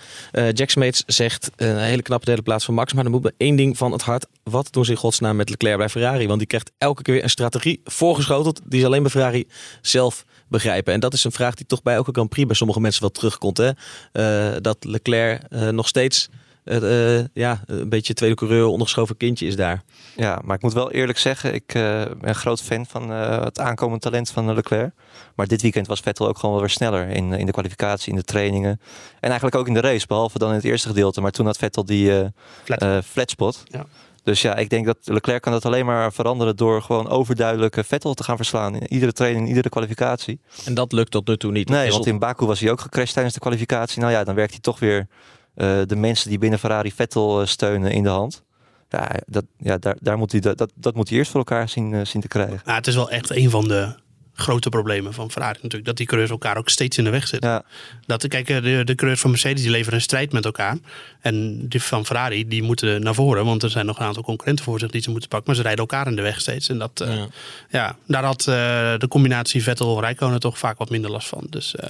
[0.51, 2.93] Jack Smeets zegt een hele knappe derde plaats van Max.
[2.93, 4.25] Maar dan moet me één ding van het hart.
[4.51, 6.27] Wat doen ze in godsnaam met Leclerc bij Ferrari?
[6.27, 8.61] Want die krijgt elke keer weer een strategie voorgeschoteld.
[8.65, 9.47] Die is alleen bij Ferrari
[9.81, 10.93] zelf begrijpen.
[10.93, 13.11] En dat is een vraag die toch bij elke Grand Prix bij sommige mensen wel
[13.11, 13.57] terugkomt.
[13.57, 13.71] Hè?
[14.13, 16.29] Uh, dat Leclerc uh, nog steeds
[16.63, 19.83] uh, ja, een beetje tweede coureur, ondergeschoven kindje is daar.
[20.15, 24.01] Ja, maar ik moet wel eerlijk zeggen, ik ben een groot fan van het aankomend
[24.01, 24.93] talent van Leclerc.
[25.35, 28.17] Maar dit weekend was Vettel ook gewoon wel weer sneller in, in de kwalificatie, in
[28.17, 28.81] de trainingen.
[29.19, 31.21] En eigenlijk ook in de race, behalve dan in het eerste gedeelte.
[31.21, 32.31] Maar toen had Vettel die
[32.63, 33.05] Flat.
[33.05, 33.63] flatspot.
[33.65, 33.85] Ja.
[34.25, 38.13] Dus ja, ik denk dat Leclerc kan dat alleen maar veranderen door gewoon overduidelijk Vettel
[38.13, 38.75] te gaan verslaan.
[38.75, 40.39] In iedere training, in iedere kwalificatie.
[40.65, 41.69] En dat lukt tot nu toe niet.
[41.69, 44.01] Nee, want in Baku was hij ook gecrashed tijdens de kwalificatie.
[44.01, 45.07] Nou ja, dan werkt hij toch weer
[45.55, 48.43] uh, de mensen die binnen Ferrari Vettel uh, steunen in de hand.
[48.89, 51.91] Ja, dat, ja daar, daar moet hij, dat, dat moet hij eerst voor elkaar zien,
[51.91, 52.61] uh, zien te krijgen.
[52.65, 53.95] Ja, het is wel echt een van de
[54.35, 55.85] grote problemen van Ferrari natuurlijk.
[55.85, 57.49] Dat die coureurs elkaar ook steeds in de weg zitten.
[57.49, 57.63] Ja.
[58.05, 60.77] Dat, kijk, de, de coureurs van Mercedes die leveren een strijd met elkaar.
[61.21, 63.45] En die van Ferrari die moeten naar voren.
[63.45, 65.47] Want er zijn nog een aantal concurrenten voor zich die ze moeten pakken.
[65.47, 66.69] Maar ze rijden elkaar in de weg steeds.
[66.69, 67.23] En dat, uh,
[67.69, 67.95] ja.
[68.07, 68.55] daar had uh,
[68.97, 71.47] de combinatie Vettel-Rijkonen toch vaak wat minder last van.
[71.49, 71.75] Dus...
[71.83, 71.89] Uh,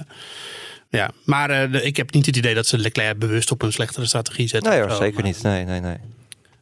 [0.88, 4.06] ja, maar uh, ik heb niet het idee dat ze Leclerc bewust op een slechtere
[4.06, 4.70] strategie zetten.
[4.70, 5.42] Nee, hoor, zeker niet.
[5.42, 5.96] Nee, nee, nee.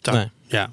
[0.03, 0.31] nee.
[0.47, 0.71] Ja,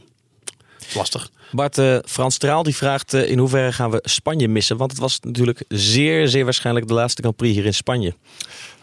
[0.93, 1.29] lastig.
[1.51, 4.77] Bart uh, Frans Traal die vraagt uh, in hoeverre gaan we Spanje missen?
[4.77, 8.13] Want het was natuurlijk zeer, zeer waarschijnlijk de laatste Grand Prix hier in Spanje.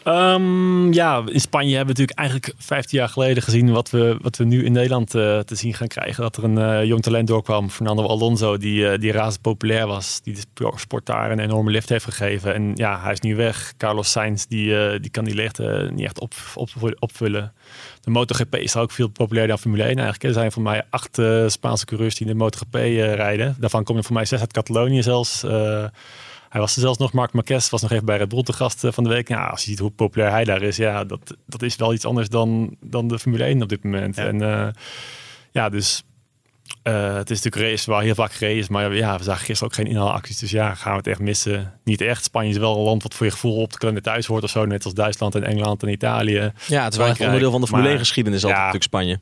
[0.04, 4.36] Um, ja, in Spanje hebben we natuurlijk eigenlijk 15 jaar geleden gezien wat we, wat
[4.36, 6.22] we nu in Nederland uh, te zien gaan krijgen.
[6.22, 10.20] Dat er een uh, jong talent doorkwam, Fernando Alonso, die, uh, die razend populair was.
[10.22, 12.54] Die de sport daar een enorme lift heeft gegeven.
[12.54, 13.72] En ja, hij is nu weg.
[13.76, 17.52] Carlos Sainz, die, die kan die leegte niet echt op, op, opvullen.
[18.08, 20.24] De MotoGP is ook veel populairder dan Formule 1 eigenlijk.
[20.24, 23.56] Er zijn voor mij acht Spaanse coureurs die in de MotoGP uh, rijden.
[23.58, 25.44] Daarvan kom je voor mij zes uit Catalonië zelfs.
[25.44, 25.50] Uh,
[26.48, 28.80] hij was er zelfs nog, Mark Marquez was nog even bij Red Bull te gast
[28.86, 29.28] van de week.
[29.28, 32.04] Ja, als je ziet hoe populair hij daar is, ja, dat, dat is wel iets
[32.04, 34.16] anders dan, dan de Formule 1 op dit moment.
[34.16, 34.26] Ja.
[34.26, 34.74] En
[35.50, 36.04] ja, dus
[36.89, 38.68] uh, het is natuurlijk race waar heel vaak gereden is.
[38.68, 40.39] Maar ja, we zagen gisteren ook geen inhaalacties.
[40.39, 41.72] Dus ja, gaan we het echt missen?
[41.84, 42.24] Niet echt.
[42.24, 44.51] Spanje is wel een land wat voor je gevoel op de kalender thuis hoort of
[44.51, 44.64] zo.
[44.64, 46.53] Net als Duitsland en Engeland en Italië.
[46.66, 49.20] Ja, het is wel echt onderdeel van de Formule 1 geschiedenis altijd ja, natuurlijk Spanje.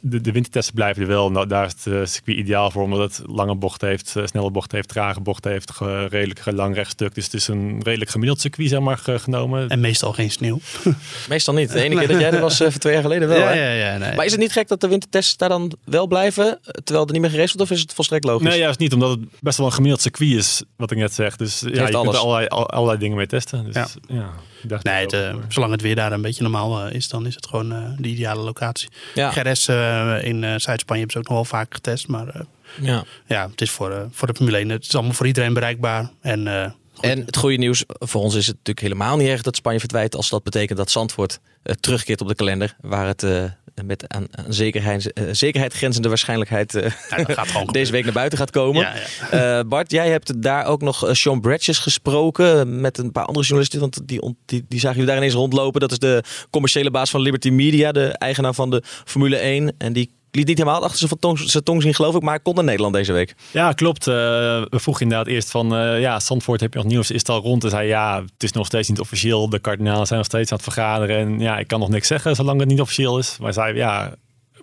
[0.00, 1.30] De, de wintertesten blijven er wel.
[1.30, 4.50] Nou, daar is het uh, circuit ideaal voor, omdat het lange bocht heeft, uh, snelle
[4.50, 7.14] bocht heeft, trage bocht heeft, ge, redelijk lang rechtstuk.
[7.14, 9.68] Dus het is een redelijk gemiddeld circuit, zeg maar, genomen.
[9.68, 10.58] En meestal geen sneeuw.
[11.28, 11.72] meestal niet.
[11.72, 13.38] De ene keer dat jij er was, uh, twee jaar geleden wel.
[13.38, 13.52] Ja, hè?
[13.52, 14.14] ja, ja, nee.
[14.14, 17.20] Maar is het niet gek dat de wintertests daar dan wel blijven, terwijl er niet
[17.20, 18.48] meer geraced wordt, of is het volstrekt logisch?
[18.48, 21.36] Nee, juist niet, omdat het best wel een gemiddeld circuit is, wat ik net zeg.
[21.36, 22.00] Dus ja, je alles.
[22.00, 23.64] kunt er allerlei, allerlei dingen mee testen.
[23.64, 24.30] Dus, Ja.
[24.68, 27.34] Dacht Nee, het, eh, zolang het weer daar een beetje normaal eh, is, dan is
[27.34, 28.88] het gewoon eh, de ideale locatie.
[29.14, 29.36] Ja.
[29.36, 32.08] Eh, in Zuid-Spanje hebben ze ook nog wel vaak getest.
[32.08, 32.40] Maar eh,
[32.80, 33.04] Ja.
[33.26, 34.68] ja, het is voor, voor de Formule 1.
[34.68, 36.10] Het is allemaal voor iedereen bereikbaar.
[36.20, 36.70] En, eh.
[37.00, 40.14] En het goede nieuws, voor ons is het natuurlijk helemaal niet erg dat Spanje verdwijnt.
[40.16, 41.40] Als dat betekent dat Zandvoort
[41.80, 42.76] terugkeert op de kalender.
[42.80, 43.44] Waar het eh,
[43.84, 46.90] met aan, aan zekerheid, eh, zekerheid grenzende waarschijnlijkheid eh,
[47.26, 48.82] Ja, deze week naar buiten gaat komen.
[48.82, 48.94] Ja,
[49.30, 49.58] ja.
[49.58, 53.44] Eh, Bart, jij hebt daar ook nog eh, Sean Bradges gesproken met een paar andere
[53.46, 53.80] journalisten.
[53.80, 55.80] Want die, die, die zagen jullie daar ineens rondlopen.
[55.80, 59.74] Dat is de commerciële baas van Liberty Media, de eigenaar van de Formule 1.
[59.78, 62.22] En die liet niet helemaal achter zijn tong, zijn zien, geloof ik.
[62.22, 63.34] Maar hij komt naar Nederland deze week.
[63.50, 64.06] Ja, klopt.
[64.06, 67.28] Eh, we vroegen inderdaad eerst van, eh, ja, Zandvoort heb je nog nieuws, is het
[67.28, 67.64] al rond?
[67.64, 69.48] En zei ja, het is nog steeds niet officieel.
[69.48, 71.16] De kardinalen zijn nog steeds aan het vergaderen.
[71.16, 73.36] En ja, ik kan nog niks zeggen zolang het niet officieel is.
[73.40, 74.14] Maar zei, ja,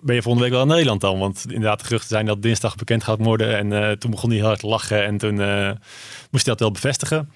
[0.02, 1.18] ben je volgende week wel in Nederland dan?
[1.18, 3.56] Want inderdaad, de geruchten zijn dat dinsdag bekend gaat worden.
[3.58, 5.34] En eh, toen begon hij heel hard te lachen en toen
[6.30, 7.30] moest hij dat wel bevestigen.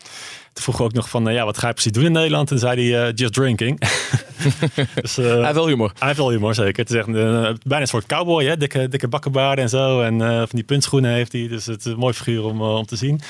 [0.52, 2.50] Toen vroeg we ook nog van, ja, wat ga je precies doen in Nederland?
[2.50, 3.80] En zei hij, just drinking.
[5.02, 5.92] dus, eh, Hij heeft wel humor.
[5.98, 6.82] hij heeft wel humor, zeker.
[6.82, 8.56] Het is echt een, eh, bijna een soort cowboy, hè?
[8.56, 10.00] Dikke, dikke bakkenbaarden en zo.
[10.00, 11.48] En eh, van die puntschoenen heeft hij.
[11.48, 13.20] Dus het is een mooi figuur om, om te zien.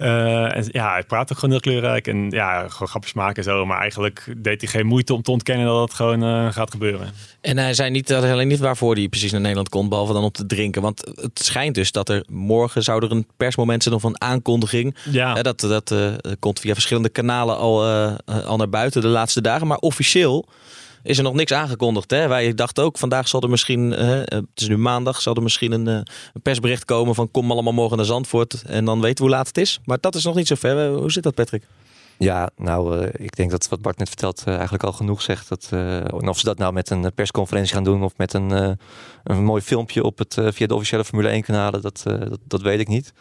[0.00, 2.06] Eh, en ja, hij praat ook gewoon heel kleurrijk.
[2.06, 3.66] En ja, gewoon grapjes maken en zo.
[3.66, 7.12] Maar eigenlijk deed hij geen moeite om te ontkennen dat het gewoon eh, gaat gebeuren.
[7.40, 10.22] En hij zei niet, dat alleen niet waarvoor hij precies naar Nederland komt, behalve dan
[10.22, 10.82] om te drinken.
[10.82, 14.94] Want het schijnt dus dat er morgen zou er een persmoment zijn of een aankondiging.
[15.10, 19.02] Ja, Hè, dat dat eh, komt via verschillende kanalen al, eh, eh, al naar buiten
[19.02, 19.66] de laatste dagen.
[19.66, 20.46] Maar officieel
[21.02, 22.10] is er nog niks aangekondigd.
[22.10, 22.28] Hè?
[22.28, 25.72] Wij dachten ook, vandaag zal er misschien, eh, het is nu maandag, zal er misschien
[25.72, 25.94] een, eh,
[26.32, 28.62] een persbericht komen van kom allemaal morgen naar Zandvoort.
[28.62, 29.80] En dan weten we hoe laat het is.
[29.84, 30.86] Maar dat is nog niet zo ver.
[30.92, 31.64] Eh, Hoe zit dat Patrick?
[32.18, 35.48] Ja, nou, eh, ik denk dat wat Bart net vertelt eh, eigenlijk al genoeg zegt.
[35.48, 38.52] Dat, eh, of ze dat nou met een eh, persconferentie gaan doen of met een,
[38.52, 38.70] eh,
[39.24, 42.38] een mooi filmpje op het, eh, via de officiële Formule 1 kanalen, dat, eh, dat,
[42.44, 43.12] dat weet ik niet.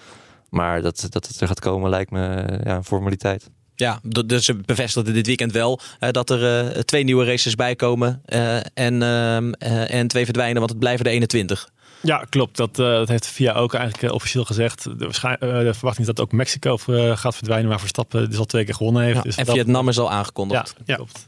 [0.49, 3.49] Maar dat, dat het er gaat komen lijkt me eh, ja, een formaliteit.
[3.79, 5.79] Ja, dus ze bevestigden dit weekend wel
[6.11, 10.57] dat er eh, twee nieuwe races bij komen eh, en, ehm, eh, en twee verdwijnen,
[10.57, 11.69] want het blijven de 21.
[12.01, 12.57] ja klopt.
[12.57, 14.83] Dat, eh, dat heeft VIA ook eigenlijk officieel gezegd.
[14.83, 17.69] De, eh, de verwachting is dat ook Mexico eh, gaat verdwijnen.
[17.69, 19.15] Maar Verstappen dus al twee keer gewonnen heeft.
[19.15, 20.75] Ja, Dus en dat- Vietnam is al aangekondigd.
[20.85, 20.95] Ja.
[20.95, 21.27] klopt.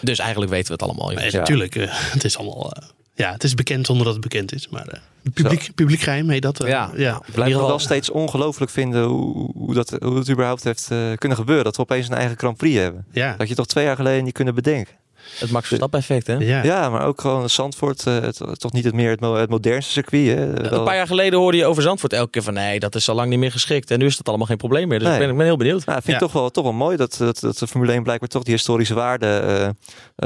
[0.00, 1.08] Dus eigenlijk weten we het allemaal.
[1.16, 1.38] Nee, Ja.
[1.38, 1.74] natuurlijk.
[1.76, 2.72] eh, het is allemaal...
[3.16, 4.68] ja, het is bekend zonder dat het bekend is.
[4.68, 5.00] Maar eh,
[5.32, 6.60] publiek, publiek geheim heet dat.
[6.60, 6.90] eh, Ja.
[6.96, 7.22] ja.
[7.32, 11.64] Blijf wel steeds ongelooflijk vinden hoe, hoe, dat, hoe het überhaupt heeft eh, kunnen gebeuren.
[11.64, 13.06] Dat we opeens een eigen Grand Prix hebben.
[13.12, 13.34] Ja.
[13.36, 14.94] Dat je toch twee jaar geleden niet kunnen bedenken.
[15.38, 16.34] Het Max Verstappen effect, hè?
[16.34, 16.62] Ja.
[16.62, 19.92] Ja, maar ook gewoon Zandvoort, eh, het, toch niet het meer het, mo- het modernste
[19.92, 20.26] circuit.
[20.26, 20.46] Hè?
[20.64, 23.08] Een Wel- paar jaar geleden hoorde je over Zandvoort elke keer van nee, dat is
[23.08, 23.90] al lang niet meer geschikt.
[23.90, 24.98] En nu is dat allemaal geen probleem meer.
[24.98, 25.16] Dus Nee.
[25.16, 25.84] ik, ben, ik ben heel benieuwd.
[25.84, 26.24] Nou, ik vind Ja.
[26.24, 28.54] het toch wel, toch wel mooi dat, dat, dat de Formule 1 blijkbaar toch die
[28.54, 29.64] historische waarde eh,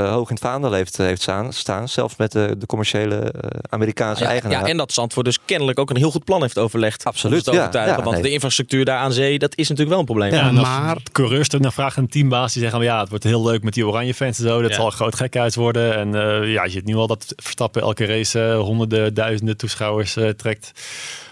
[0.04, 1.88] eh, hoog in het vaandel heeft, heeft staan, staan.
[1.88, 4.60] Zelfs met de, de commerciële eh, Amerikaanse Ja, eigenaar.
[4.60, 7.04] ja, en dat Zandvoort dus kennelijk ook een heel goed plan heeft overlegd.
[7.04, 7.68] Absoluut, ja.
[7.72, 8.22] Ja, want nee.
[8.22, 10.32] de infrastructuur daar aan zee, dat is natuurlijk wel een probleem.
[10.32, 13.62] Ja, als maar- coureurs naar vragen, een teambaas, die zeggen, ja, het wordt heel leuk
[13.62, 14.60] met die oranje fans en zo.
[14.60, 14.76] Dat Ja.
[14.76, 15.96] zal een groot gekhuis worden.
[15.96, 20.16] En eh, ja, je ziet nu al dat Verstappen elke race eh, honderden, duizenden toeschouwers
[20.16, 20.72] eh, trekt.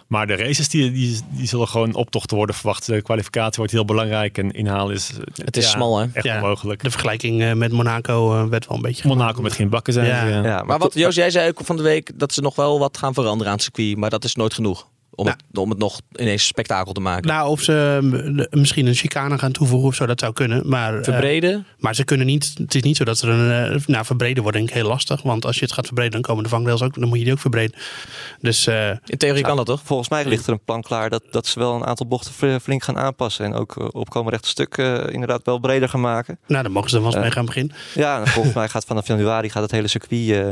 [0.08, 2.86] Maar de races die, die, die zullen gewoon optochten worden verwacht.
[2.86, 5.10] De kwalificatie wordt heel belangrijk en inhaal is...
[5.34, 6.06] Het is ja, smal, hè?
[6.12, 6.34] Echt Ja.
[6.34, 6.82] onmogelijk.
[6.82, 9.08] De vergelijking eh, met Monaco eh, werd wel een beetje...
[9.08, 10.06] Monaco met geen bakken zijn.
[10.06, 10.20] Ja.
[10.20, 10.42] ze, ja.
[10.44, 12.98] ja, Maar wat, Joost, jij zei ook van de week dat ze nog wel wat
[12.98, 13.96] gaan veranderen aan het circuit.
[13.96, 14.86] Maar dat is nooit genoeg
[15.18, 15.36] om, Nou.
[15.50, 17.28] het, om het nog ineens spektakel te maken.
[17.28, 20.68] Nou, of ze misschien een chicane gaan toevoegen of zo, dat zou kunnen.
[20.68, 21.66] Maar, eh, Verbreden?
[21.78, 24.56] maar ze kunnen niet, het is niet zo dat er een, eh, nou verbreden wordt
[24.58, 25.22] denk ik heel lastig.
[25.22, 27.32] Want als je het gaat verbreden, dan komen de vangrails ook, dan moet je die
[27.32, 27.78] ook verbreden.
[28.40, 29.80] Dus eh, In theorie kan dat toch?
[29.84, 32.56] Volgens mij ligt er een plan klaar dat, dat ze wel een aantal bochten fl-
[32.62, 33.44] flink gaan aanpassen.
[33.44, 34.76] En ook opkomen rechte stuk
[35.10, 36.38] inderdaad wel breder gaan maken.
[36.46, 37.74] nou, dan mogen ze er wel eens mee gaan beginnen.
[37.94, 40.50] Ja, en volgens mij gaat vanaf januari gaat het hele circuit eh,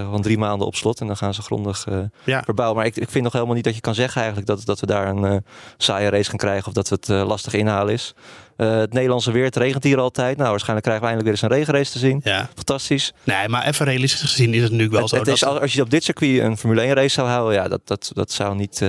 [0.00, 1.00] eh, van drie maanden op slot.
[1.00, 2.42] En dan gaan ze grondig eh, Ja.
[2.44, 2.76] verbouwen.
[2.78, 4.86] Maar ik, ik vind nog helemaal niet dat je kan zeggen eigenlijk dat, dat we
[4.86, 5.36] daar een eh,
[5.76, 6.66] saaie race gaan krijgen.
[6.66, 8.14] Of dat het eh, lastig inhalen is.
[8.56, 10.36] Eh, het Nederlandse weer, het regent hier altijd.
[10.36, 12.20] Nou, waarschijnlijk krijgen we eindelijk weer eens een regenrace te zien.
[12.24, 12.48] Ja.
[12.54, 13.12] Fantastisch.
[13.24, 15.16] Nee, maar even realistisch gezien is het natuurlijk wel Het- zo.
[15.16, 17.54] het dat- is, al- als je op dit circuit een Formule 1 race zou houden,
[17.54, 18.84] ja, dat, dat, dat zou niet...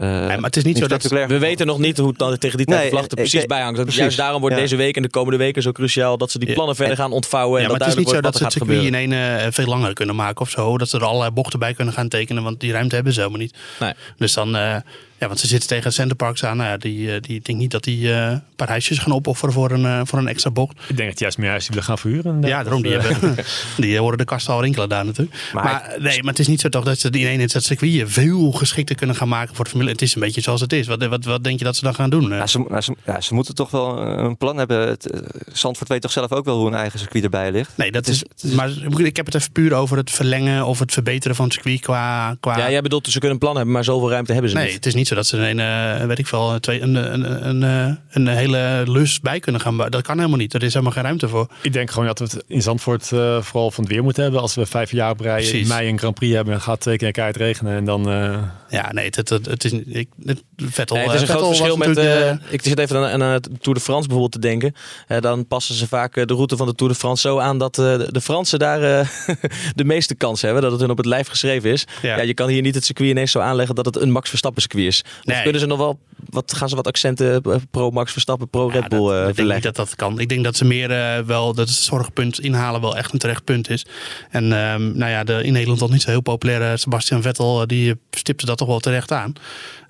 [0.00, 2.38] eh, eh, maar het is niet zo dat- We weten nog niet hoe het dan
[2.38, 3.80] tegen die tijd Nee, vlag er ik- precies ik- bij hangt.
[3.80, 3.96] precies.
[4.00, 6.76] Juist daarom wordt deze week en de komende weken zo cruciaal dat ze die plannen
[6.76, 7.56] verder gaan ontvouwen.
[7.56, 9.66] En Ja, maar het is niet zo dat ze het circuit in één eh, veel
[9.66, 10.78] langer kunnen maken of zo.
[10.78, 13.40] Dat ze er allerlei bochten bij kunnen gaan tekenen, want die ruimte hebben ze helemaal
[13.40, 13.56] niet.
[13.80, 13.92] Nee.
[14.16, 14.76] Dus dan, eh,
[15.20, 16.56] ja, want ze zitten tegen het Centerparks aan.
[16.56, 19.14] Nou ja, die, eh, die ik denk niet dat die eh, een paar huisjes gaan
[19.14, 20.76] opofferen voor een, eh, voor een extra bocht.
[20.88, 22.42] Ik denk dat juist meer huizen willen gaan verhuren.
[22.42, 22.82] Ja, daarom.
[22.82, 23.36] Die, Dus, hebben,
[23.76, 25.36] die horen de kasten al rinkelen daar natuurlijk.
[25.52, 28.02] Maar, Maar nee, maar het is niet zo toch dat ze in één het circuit
[28.06, 29.90] veel geschikter kunnen gaan maken voor de Formule.
[29.90, 30.86] Het is een beetje zoals het is.
[30.86, 32.28] Wat, wat, wat denk je dat ze dan gaan doen?
[32.28, 34.88] Ja, ze, nou, ze, ja, ze moeten toch wel een plan hebben.
[34.88, 37.76] Het, Zandvoort weet toch zelf ook wel hoe een eigen circuit erbij ligt.
[37.76, 40.78] Nee, dat Het is, het maar ik heb het even puur over het verlengen of
[40.78, 42.36] het verbeteren van het circuit qua...
[42.40, 44.66] qua Ja, jij bedoelt, ze kunnen een plan hebben, maar zoveel ruimte hebben ze Nee,
[44.66, 44.74] niet.
[44.74, 45.60] het is niet zo dat ze een,
[46.00, 49.70] eh, weet ik veel, twee, een, een, een, een, een hele lus bij kunnen gaan
[49.72, 49.90] bouwen.
[49.96, 50.54] Dat kan helemaal niet.
[50.54, 51.48] Er is helemaal geen ruimte voor.
[51.62, 54.40] Ik denk gewoon dat we het in Zandvoort eh, vooral van het weer moeten hebben.
[54.40, 56.80] Als we vijf jaar op rij in mei een Grand Prix hebben, dan gaat het
[56.82, 57.76] twee keer keihard regenen.
[57.76, 58.38] En dan, eh,
[58.68, 60.96] Ja, nee, het, het, het, het is ik, het, Vettel.
[60.96, 61.96] Nee, het is een eh, groot verschil met.
[61.96, 64.74] eh, eh, ik zit even aan, aan het Tour de France bijvoorbeeld te denken.
[65.06, 67.58] Eh, dan passen ze vaak eh, de route van de Tour de France zo aan
[67.58, 69.08] dat eh, de- Fransen daar eh,
[69.74, 70.62] de meeste kans hebben.
[70.62, 71.84] Dat het hun op het lijf geschreven is.
[72.02, 72.16] Ja.
[72.16, 72.22] Ja.
[72.22, 74.86] je kan hier niet het circuit ineens zo aanleggen dat het een Max Verstappen circuit
[74.86, 74.99] is.
[75.04, 75.42] Of Nee.
[75.42, 75.98] kunnen ze nog wel.
[76.30, 79.36] Wat, gaan ze wat accenten eh, pro Max Verstappen, pro Red Bull dat- eh, ik
[79.36, 80.18] denk niet dat dat kan.
[80.20, 83.44] Ik denk dat ze meer eh, wel dat het zorgpunt inhalen wel echt een terecht
[83.44, 83.86] punt is.
[84.30, 87.94] En ehm, nou ja, de in Nederland al niet zo heel populaire Sebastian Vettel, die
[88.10, 89.32] stipte dat toch wel terecht aan.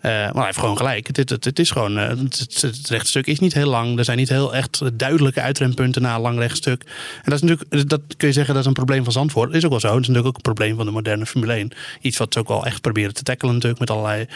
[0.03, 1.07] Maar hij heeft gewoon gelijk.
[1.07, 3.99] Het, het, het is gewoon, het, het, het rechtstuk is niet heel lang.
[3.99, 6.83] Er zijn niet heel echt duidelijke uitrempunten na een lang rechtstuk.
[7.23, 9.49] En dat is natuurlijk, dat kun je zeggen, dat is een probleem van Zandvoort.
[9.49, 9.87] Dat is ook wel zo.
[9.89, 11.71] Het is natuurlijk ook een probleem van de moderne Formule 1.
[12.01, 14.27] Iets wat ze ook wel echt proberen te tackelen natuurlijk met allerlei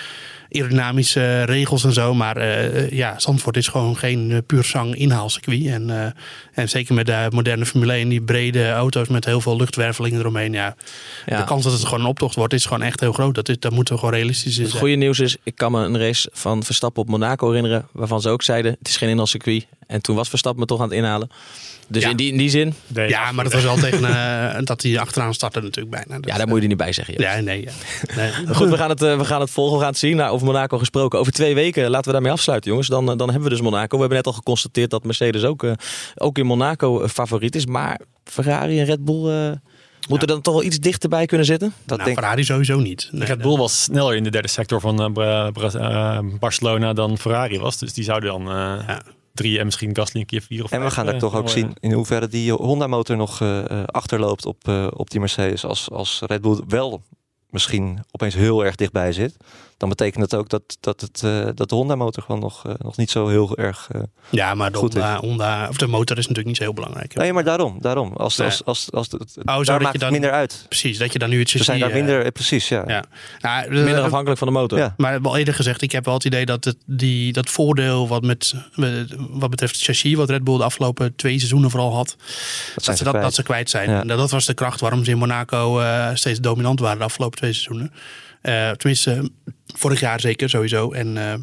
[0.50, 2.14] aerodynamische regels en zo.
[2.14, 5.66] Maar eh, ja, Zandvoort is gewoon geen eh, puur zang inhaalcircuit.
[5.66, 6.10] En, eh,
[6.54, 10.52] en zeker met de moderne Formule 1, die brede auto's met heel veel luchtwerveling eromheen.
[10.52, 10.76] Ja,
[11.26, 11.38] Ja.
[11.38, 13.34] De kans dat het gewoon een optocht wordt, is gewoon echt heel groot.
[13.34, 14.82] Dat, is, dat moeten we gewoon realistisch in Het zijn.
[14.82, 17.86] goede nieuws is, ik kan me een race van Verstappen op Monaco herinneren.
[17.92, 19.66] Waarvan ze ook zeiden, het is geen inhaalcircuit.
[19.94, 21.28] En toen was Verstappen me toch aan het inhalen.
[21.88, 22.08] Dus Ja.
[22.10, 24.98] in, die, in die zin, nee, Ja, maar dat was wel tegen eh, dat hij
[24.98, 26.20] achteraan startte natuurlijk bijna.
[26.20, 27.14] Dus, ja, daar moet je er niet bij zeggen.
[27.14, 27.22] joh.
[27.22, 27.62] Ja, nee.
[27.62, 27.70] Ja.
[28.16, 28.32] nee.
[28.56, 30.16] Goed, we gaan, het, eh, we gaan het volgen, we gaan het zien.
[30.16, 31.18] Nou, over Monaco gesproken.
[31.18, 32.88] Over twee weken laten we daarmee afsluiten, jongens.
[32.88, 33.94] Dan, eh, dan hebben we dus Monaco.
[33.94, 35.72] We hebben net al geconstateerd dat Mercedes ook, eh,
[36.14, 37.66] ook in Monaco eh, favoriet is.
[37.66, 39.50] Maar Ferrari en Red Bull eh,
[40.08, 41.72] moeten dan toch wel iets dichterbij kunnen zitten?
[41.84, 43.08] Dat nou, denk Ferrari sowieso niet.
[43.12, 47.58] Nee, Red Bull was sneller in de derde sector van eh, eh, Barcelona dan Ferrari
[47.58, 47.78] was.
[47.78, 48.54] Dus die zouden dan eh,
[48.86, 49.02] Ja.
[49.34, 51.48] Drie en misschien Gasly een keer vier of En we gaan daar eh, toch ook
[51.48, 55.64] zien in hoeverre die Honda-motor nog eh, eh, achterloopt op, eh, op die Mercedes.
[55.64, 57.02] Als, als Red Bull wel
[57.54, 59.36] misschien opeens heel erg dichtbij zit,
[59.76, 62.96] dan betekent dat ook dat, dat, het, eh, dat de Honda-motor gewoon nog, eh, nog
[62.96, 63.88] niet zo heel erg.
[63.92, 64.00] eh,
[64.30, 67.14] Ja, maar de, Goed Honda, Honda, of de motor is natuurlijk niet zo heel belangrijk.
[67.14, 67.76] Nee, maar daarom.
[67.80, 68.12] daarom.
[68.12, 70.64] Als, als, als, als, het- dat daar je maakt het dan- minder uit.
[70.68, 72.84] Precies, dat je dan nu het Ze zijn daar minder, precies, ja.
[72.86, 73.04] Ja.
[73.40, 74.78] Nou, Minder afhankelijk van de motor.
[74.78, 74.94] Ja.
[74.96, 78.22] Maar wel eerder gezegd, ik heb wel het idee dat het, die, dat voordeel wat,
[78.22, 78.54] met,
[79.30, 82.16] wat betreft het chassis, wat Red Bull de afgelopen twee seizoenen vooral had,
[82.74, 83.22] dat, ze dat, kwijt.
[83.24, 83.90] dat ze kwijt zijn.
[83.90, 84.00] Ja.
[84.00, 87.04] En dat, dat was de kracht waarom ze in Monaco eh, steeds dominant waren de
[87.04, 87.92] afgelopen twee seizoenen.
[88.40, 89.30] Eh, tenminste,
[89.74, 90.92] vorig jaar zeker sowieso.
[90.92, 91.34] En eh,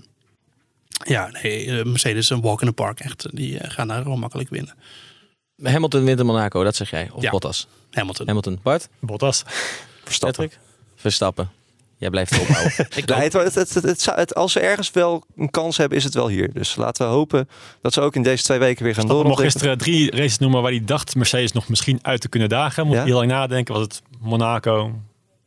[1.03, 3.27] ja, nee, eh, Mercedes een walk in the park echt.
[3.35, 4.75] Die gaan daar gewoon makkelijk winnen.
[5.63, 7.09] Hamilton wint in Monaco, dat zeg jij.
[7.13, 7.31] Of Ja.
[7.31, 7.67] Bottas.
[7.91, 8.25] Hamilton.
[8.25, 8.59] Hamilton.
[8.63, 8.89] Bart?
[8.99, 9.43] Bottas.
[10.03, 10.43] Verstappen.
[10.43, 10.59] Patrick?
[10.95, 11.49] Verstappen.
[12.01, 12.71] Jij blijft erop houden.
[12.95, 16.27] Ik het, het, het, het als ze ergens wel een kans hebben, is het wel
[16.27, 16.53] hier.
[16.53, 17.49] Dus laten we hopen
[17.81, 19.51] dat ze ook in deze twee weken weer gaan mocht doorontwikkelen.
[19.51, 22.87] gisteren drie races noemen waar hij dacht Mercedes nog misschien uit te kunnen dagen.
[22.87, 23.03] Moet Ja?
[23.03, 23.73] heel lang nadenken.
[23.73, 24.93] Was het Monaco,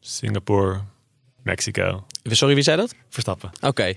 [0.07, 0.81] Singapore,
[1.43, 2.95] Mexico, Sorry, wie zei dat?
[3.09, 3.51] Verstappen.
[3.61, 3.95] Oké.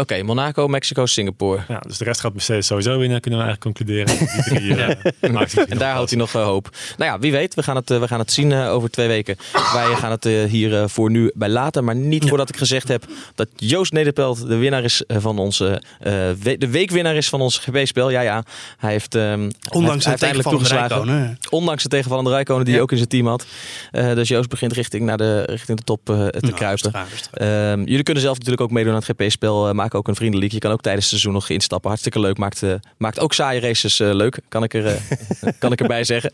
[0.00, 1.60] Oké, Monaco, Mexico, Singapore.
[1.68, 4.18] Ja, dus de rest gaat Mercedes sowieso winnen, kunnen we eigenlijk concluderen.
[4.18, 6.68] Die drie, eh, En daar houdt hij nog eh, hoop.
[6.96, 7.54] Nou ja, wie weet.
[7.54, 9.36] We gaan het, eh, we gaan het zien eh, over twee weken.
[9.72, 11.84] Wij gaan het eh, hier eh, voor nu bij laten.
[11.84, 15.82] Maar niet voordat ik gezegd heb dat Joost Nederpelt de winnaar is eh, van onze...
[16.00, 18.10] eh, we- de weekwinnaar is van ons GP-spel.
[18.10, 18.42] Ja, ja.
[18.78, 21.04] Hij heeft, ehm, hij heeft- Ondanks hij het heeft eindelijk tegenvallende toegeslagen.
[21.06, 21.38] Rijkonen.
[21.50, 22.74] Ondanks de tegenvallende Rijkonen die Ja.
[22.74, 23.46] hij ook in zijn team had.
[23.90, 26.92] Eh, dus Joost begint richting, naar de, richting de top eh, te Nou, kruipen.
[27.32, 29.68] Ehm, jullie kunnen zelf natuurlijk ook meedoen aan het GP-spel.
[29.68, 30.58] Eh, ook een vriendenleague.
[30.58, 31.88] Je kan ook tijdens het seizoen nog instappen.
[31.88, 32.38] Hartstikke leuk.
[32.38, 34.40] Maakt, eh, maakt ook saaie races eh, leuk.
[34.48, 36.32] Kan ik, er, eh, kan ik erbij zeggen.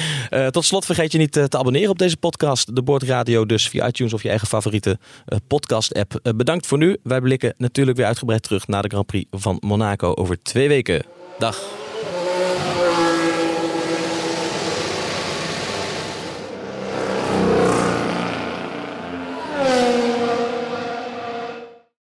[0.50, 2.74] Tot slot vergeet je niet te abonneren op deze podcast.
[2.76, 4.98] De Boordradio dus via iTunes of je eigen favoriete
[5.46, 6.20] podcast-app.
[6.36, 6.96] Bedankt voor nu.
[7.02, 11.04] Wij blikken natuurlijk weer uitgebreid terug naar de Grand Prix van Monaco over twee weken.
[11.38, 11.81] Dag.